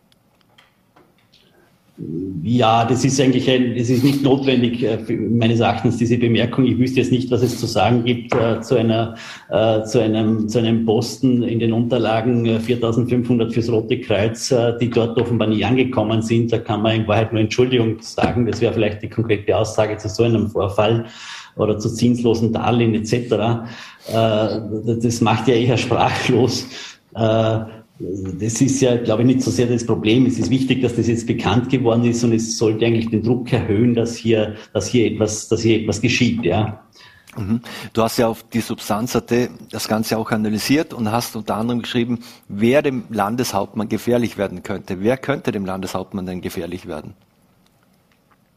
[2.43, 6.65] Ja, das ist eigentlich ein, das ist nicht notwendig, äh, meines Erachtens, diese Bemerkung.
[6.65, 9.15] Ich wüsste jetzt nicht, was es zu sagen gibt äh, zu einer,
[9.51, 14.73] äh, zu einem, zu einem Posten in den Unterlagen äh, 4500 fürs Rote Kreuz, äh,
[14.81, 16.51] die dort offenbar nie angekommen sind.
[16.51, 18.47] Da kann man in Wahrheit nur Entschuldigung sagen.
[18.47, 21.05] Das wäre vielleicht die konkrete Aussage zu so einem Vorfall
[21.57, 23.13] oder zu zinslosen Darlehen etc.
[23.13, 23.29] Äh,
[24.09, 26.67] das macht ja eher sprachlos.
[28.41, 30.27] Das ist ja, glaube ich, nicht so sehr das Problem.
[30.27, 33.53] Es ist wichtig, dass das jetzt bekannt geworden ist und es sollte eigentlich den Druck
[33.53, 36.83] erhöhen, dass hier, dass hier etwas, dass hier etwas geschieht, ja.
[37.37, 37.61] Mhm.
[37.93, 39.33] Du hast ja auf die Substanz.at
[39.71, 45.01] das Ganze auch analysiert und hast unter anderem geschrieben, wer dem Landeshauptmann gefährlich werden könnte.
[45.01, 47.15] Wer könnte dem Landeshauptmann denn gefährlich werden?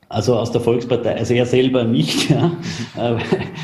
[0.07, 2.29] Also aus der Volkspartei, also er selber nicht.
[2.29, 2.51] Ja.
[2.97, 3.17] Äh,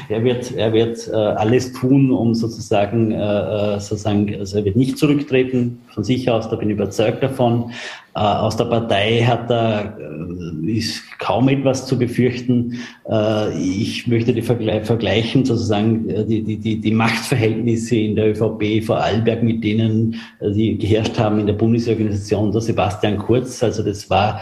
[0.10, 4.98] er wird, er wird äh, alles tun, um sozusagen, äh, sozusagen, also er wird nicht
[4.98, 7.72] zurücktreten von sich aus, da bin ich überzeugt davon.
[8.14, 12.80] Äh, aus der Partei hat er, äh, ist kaum etwas zu befürchten.
[13.10, 19.44] Äh, ich möchte die vergleichen, sozusagen die, die, die, Machtverhältnisse in der ÖVP vor Vorarlberg
[19.44, 23.64] mit denen, die geherrscht haben in der Bundesorganisation der Sebastian Kurz.
[23.64, 24.42] Also das war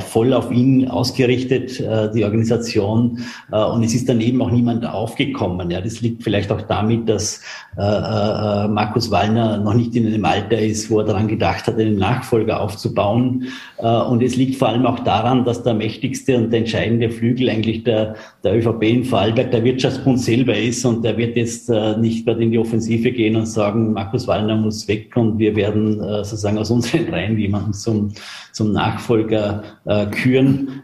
[0.00, 1.78] voll auf ihn ausgerichtet,
[2.14, 3.20] die Organisation.
[3.50, 5.70] Und es ist daneben auch niemand aufgekommen.
[5.70, 7.40] Ja, das liegt vielleicht auch damit, dass
[7.76, 12.60] Markus Wallner noch nicht in einem Alter ist, wo er daran gedacht hat, einen Nachfolger
[12.60, 13.48] aufzubauen aufzubauen.
[13.78, 17.84] Äh, und es liegt vor allem auch daran, dass der mächtigste und entscheidende Flügel eigentlich
[17.84, 18.14] der,
[18.44, 20.84] der ÖVP in Vorarlberg der Wirtschaftsbund selber ist.
[20.84, 24.56] Und der wird jetzt äh, nicht gerade in die Offensive gehen und sagen, Markus Wallner
[24.56, 28.12] muss weg und wir werden äh, sozusagen aus unseren Reihen jemanden zum,
[28.52, 29.62] zum Nachfolger
[30.10, 30.82] küren.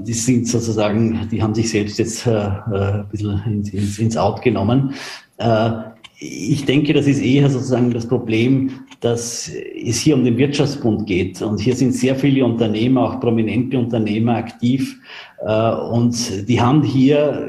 [0.00, 4.94] Die sind sozusagen, die haben sich selbst jetzt ein bisschen ins, ins Out genommen
[6.22, 8.70] ich denke, das ist eher sozusagen das Problem,
[9.02, 9.50] dass
[9.84, 11.42] es hier um den Wirtschaftsbund geht.
[11.42, 14.96] Und hier sind sehr viele Unternehmer, auch prominente Unternehmer aktiv.
[15.44, 17.48] Äh, und die haben hier,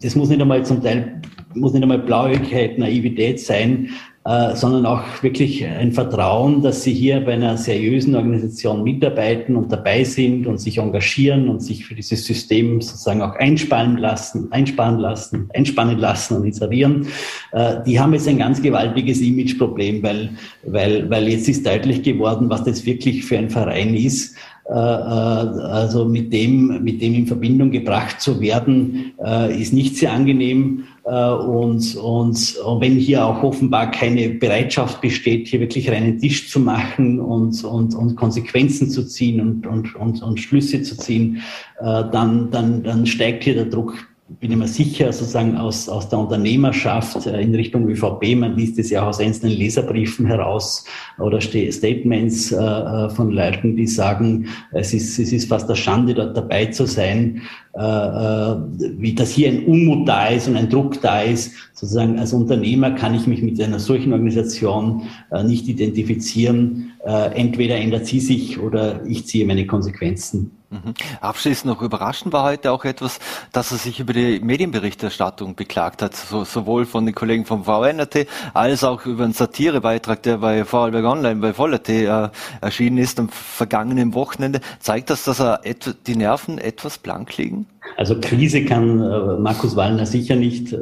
[0.00, 1.20] das muss nicht einmal zum Teil,
[1.54, 3.90] muss nicht einmal Blauigkeit, Naivität sein,
[4.22, 9.72] äh, sondern auch wirklich ein Vertrauen, dass sie hier bei einer seriösen Organisation mitarbeiten und
[9.72, 15.00] dabei sind und sich engagieren und sich für dieses System sozusagen auch einspannen lassen, einspannen
[15.00, 17.06] lassen, einspannen lassen und inserieren.
[17.52, 20.30] Äh, die haben jetzt ein ganz gewaltiges Imageproblem, weil,
[20.64, 24.36] weil, weil jetzt ist deutlich geworden, was das wirklich für ein Verein ist
[24.70, 29.12] also mit dem, mit dem in Verbindung gebracht zu werden,
[29.50, 30.84] ist nicht sehr angenehm.
[31.04, 36.48] Äh, und, und, und wenn hier auch offenbar keine Bereitschaft besteht, hier wirklich reinen Tisch
[36.50, 41.42] zu machen und, und, und Konsequenzen zu ziehen und, und, und, und Schlüsse zu ziehen,
[41.80, 43.94] äh, dann, dann, dann steigt hier der Druck
[44.38, 48.90] bin immer sicher, sozusagen aus, aus der Unternehmerschaft äh, in Richtung ÖVP, man liest es
[48.90, 50.84] ja auch aus einzelnen Leserbriefen heraus
[51.18, 56.14] oder Statements äh, äh, von Leuten, die sagen, es ist, es ist fast eine Schande,
[56.14, 61.22] dort dabei zu sein, wie dass hier ein Unmut da ist und ein Druck da
[61.22, 61.52] ist.
[61.72, 65.02] Sozusagen als Unternehmer kann ich mich mit einer solchen Organisation
[65.44, 66.89] nicht identifizieren.
[67.04, 70.60] Äh, entweder ändert sie sich oder ich ziehe meine Konsequenzen.
[70.68, 70.94] Mhm.
[71.20, 73.18] Abschließend noch überraschend war heute auch etwas,
[73.52, 78.28] dass er sich über die Medienberichterstattung beklagt hat, so, sowohl von den Kollegen vom VNRT
[78.54, 82.28] als auch über einen Satirebeitrag, der bei Vorarlberg Online, bei VollRT äh,
[82.60, 84.60] erschienen ist am vergangenen Wochenende.
[84.78, 85.60] Zeigt das, dass er
[86.06, 87.66] die Nerven etwas blank liegen?
[87.96, 90.78] Also Krise kann äh, Markus Wallner sicher nicht, äh,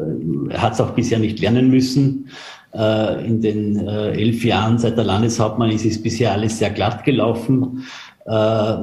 [0.50, 2.28] er hat es auch bisher nicht lernen müssen.
[2.74, 7.02] Äh, in den äh, elf Jahren seit der Landeshauptmann ist es bisher alles sehr glatt
[7.02, 7.84] gelaufen.
[8.26, 8.76] Äh,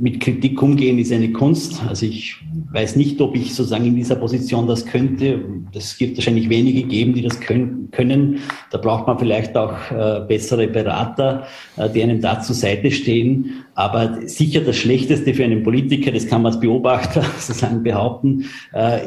[0.00, 1.80] mit Kritik umgehen ist eine Kunst.
[1.88, 2.36] Also ich
[2.72, 5.40] weiß nicht, ob ich sozusagen in dieser Position das könnte.
[5.72, 8.40] Das gibt wahrscheinlich wenige geben, die das können.
[8.72, 9.74] Da braucht man vielleicht auch
[10.26, 11.46] bessere Berater,
[11.94, 13.64] die einem da zur Seite stehen.
[13.78, 18.46] Aber sicher das Schlechteste für einen Politiker, das kann man als Beobachter sozusagen behaupten,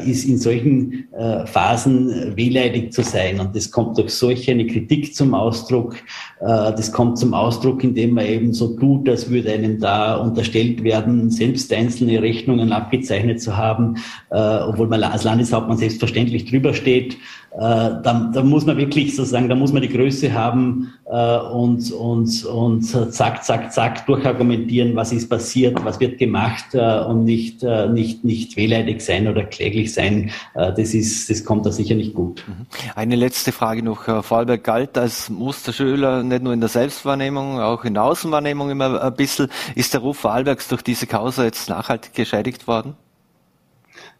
[0.05, 1.09] ist in solchen
[1.45, 3.41] Phasen wehleidig zu sein.
[3.41, 5.97] Und das kommt durch solche eine Kritik zum Ausdruck.
[6.39, 11.29] Das kommt zum Ausdruck, indem man eben so tut, als würde einem da unterstellt werden,
[11.29, 13.97] selbst einzelne Rechnungen abgezeichnet zu haben,
[14.29, 17.17] äh, obwohl man als Landeshauptmann selbstverständlich drüber steht.
[17.53, 21.91] Äh, da, da muss man wirklich sozusagen, da muss man die Größe haben äh, und,
[21.91, 22.81] und, und
[23.13, 28.55] zack, zack, zack durchargumentieren, was ist passiert, was wird gemacht äh, und nicht, nicht, nicht
[28.55, 30.31] wehleidig sein oder kläglich sein.
[30.53, 32.43] Das, ist, das kommt da sicher nicht gut.
[32.47, 32.65] Mhm.
[32.95, 34.03] Eine letzte Frage noch.
[34.23, 39.13] Vorarlberg galt als Musterschüler nicht nur in der Selbstwahrnehmung, auch in der Außenwahrnehmung immer ein
[39.13, 39.49] bisschen.
[39.75, 42.95] Ist der Ruf Vorarlbergs durch diese Causa jetzt nachhaltig geschädigt worden?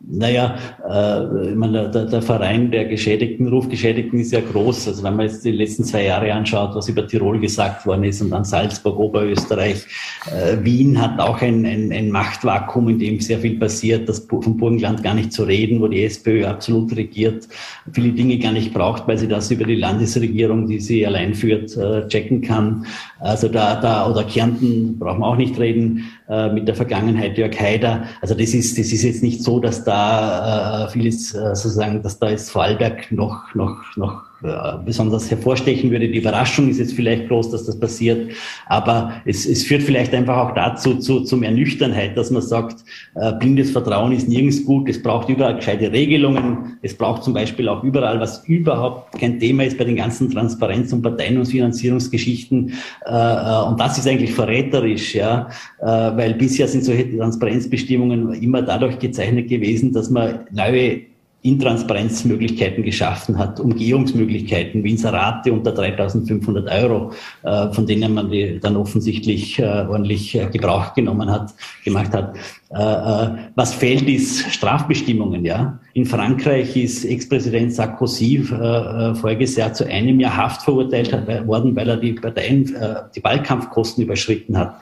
[0.07, 0.55] Naja,
[0.89, 4.87] äh, ich meine, der, der Verein der Geschädigten, Rufgeschädigten ist ja groß.
[4.87, 8.21] Also wenn man jetzt die letzten zwei Jahre anschaut, was über Tirol gesagt worden ist
[8.21, 9.85] und dann Salzburg, Oberösterreich,
[10.27, 14.57] äh, Wien hat auch ein, ein, ein Machtvakuum, in dem sehr viel passiert, das vom
[14.57, 17.47] Burgenland gar nicht zu reden, wo die SPÖ absolut regiert,
[17.91, 21.77] viele Dinge gar nicht braucht, weil sie das über die Landesregierung, die sie allein führt,
[21.77, 22.85] äh, checken kann.
[23.19, 26.05] Also da, da, oder Kärnten brauchen wir auch nicht reden,
[26.53, 28.05] mit der Vergangenheit Jörg Haider.
[28.21, 32.19] Also das ist, das ist jetzt nicht so, dass da äh, vieles äh, sozusagen, dass
[32.19, 34.30] da jetzt Vorarlberg noch, noch, noch äh,
[34.85, 36.09] besonders hervorstechen würde.
[36.09, 38.31] Die Überraschung ist jetzt vielleicht groß, dass das passiert,
[38.67, 42.83] aber es, es führt vielleicht einfach auch dazu, zu, zum Ernüchternheit, dass man sagt,
[43.15, 47.69] äh, blindes Vertrauen ist nirgends gut, es braucht überall gescheite Regelungen, es braucht zum Beispiel
[47.69, 52.73] auch überall, was überhaupt kein Thema ist bei den ganzen Transparenz- und Parteien- und Finanzierungsgeschichten
[53.05, 58.61] äh, äh und das ist eigentlich verräterisch, ja, äh, weil bisher sind solche Transparenzbestimmungen immer
[58.61, 61.10] dadurch gezeichnet gewesen, dass man neue
[61.43, 67.13] Intransparenzmöglichkeiten geschaffen hat, Umgehungsmöglichkeiten wie Inserate unter 3500 Euro,
[67.43, 72.35] äh, von denen man die dann offensichtlich äh, ordentlich äh, Gebrauch genommen hat, gemacht hat.
[72.73, 75.43] Äh, äh, was fehlt, ist Strafbestimmungen.
[75.43, 81.11] Ja, in Frankreich ist Ex-Präsident Sarkozy äh, voriges Jahr zu einem Jahr Haft verurteilt
[81.45, 82.73] worden, weil er die Parteien,
[83.13, 84.79] die Wahlkampfkosten überschritten hat.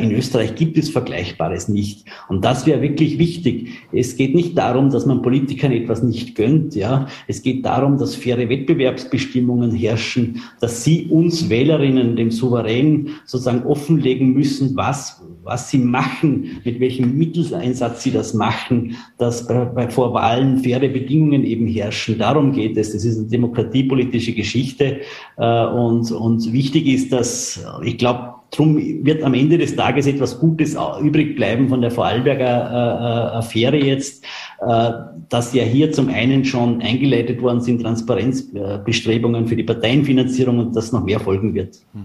[0.00, 3.70] in Österreich gibt es Vergleichbares nicht, und das wäre wirklich wichtig.
[3.92, 6.74] Es geht nicht darum, dass man Politikern etwas nicht gönnt.
[6.74, 13.64] Ja, es geht darum, dass faire Wettbewerbsbestimmungen herrschen, dass sie uns Wählerinnen, dem Souverän, sozusagen
[13.64, 20.14] offenlegen müssen, was was sie machen, mit welchem Mitteleinsatz sie das machen, dass bei, vor
[20.14, 22.18] Wahlen faire Bedingungen eben herrschen.
[22.18, 22.92] Darum geht es.
[22.92, 25.00] Das ist eine demokratiepolitische Geschichte.
[25.36, 30.38] Äh, und, und wichtig ist, dass, ich glaube, Drum wird am Ende des Tages etwas
[30.38, 34.24] Gutes übrig bleiben von der Vorarlberger äh, äh, Affäre jetzt,
[34.60, 34.92] äh,
[35.28, 40.92] dass ja hier zum einen schon eingeleitet worden sind Transparenzbestrebungen für die Parteienfinanzierung und dass
[40.92, 41.80] noch mehr folgen wird.
[41.92, 42.04] Mhm.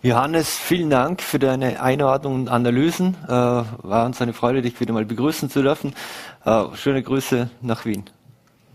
[0.00, 3.16] Johannes, vielen Dank für deine Einordnung und Analysen.
[3.26, 5.92] Äh, war uns eine Freude, dich wieder mal begrüßen zu dürfen.
[6.44, 8.04] Äh, schöne Grüße nach Wien.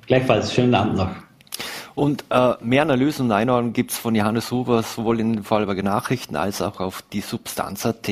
[0.05, 1.11] Gleichfalls, schönen Abend noch.
[1.95, 6.35] Und äh, mehr Analysen und Einordnungen gibt's von Johannes Huber sowohl in den Vorarlberger Nachrichten
[6.35, 8.09] als auch auf die Substanz.at.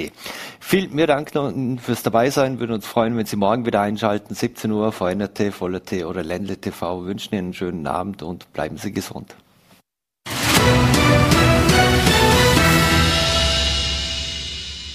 [0.62, 1.52] Vielen mehr Dank noch
[1.82, 2.62] fürs Dabeisein.
[2.62, 4.36] Würden uns freuen, wenn Sie morgen wieder einschalten.
[4.36, 7.04] 17 Uhr, VNRT, Voller T oder Ländle TV.
[7.04, 9.36] Wünschen Ihnen einen schönen Abend und bleiben Sie gesund.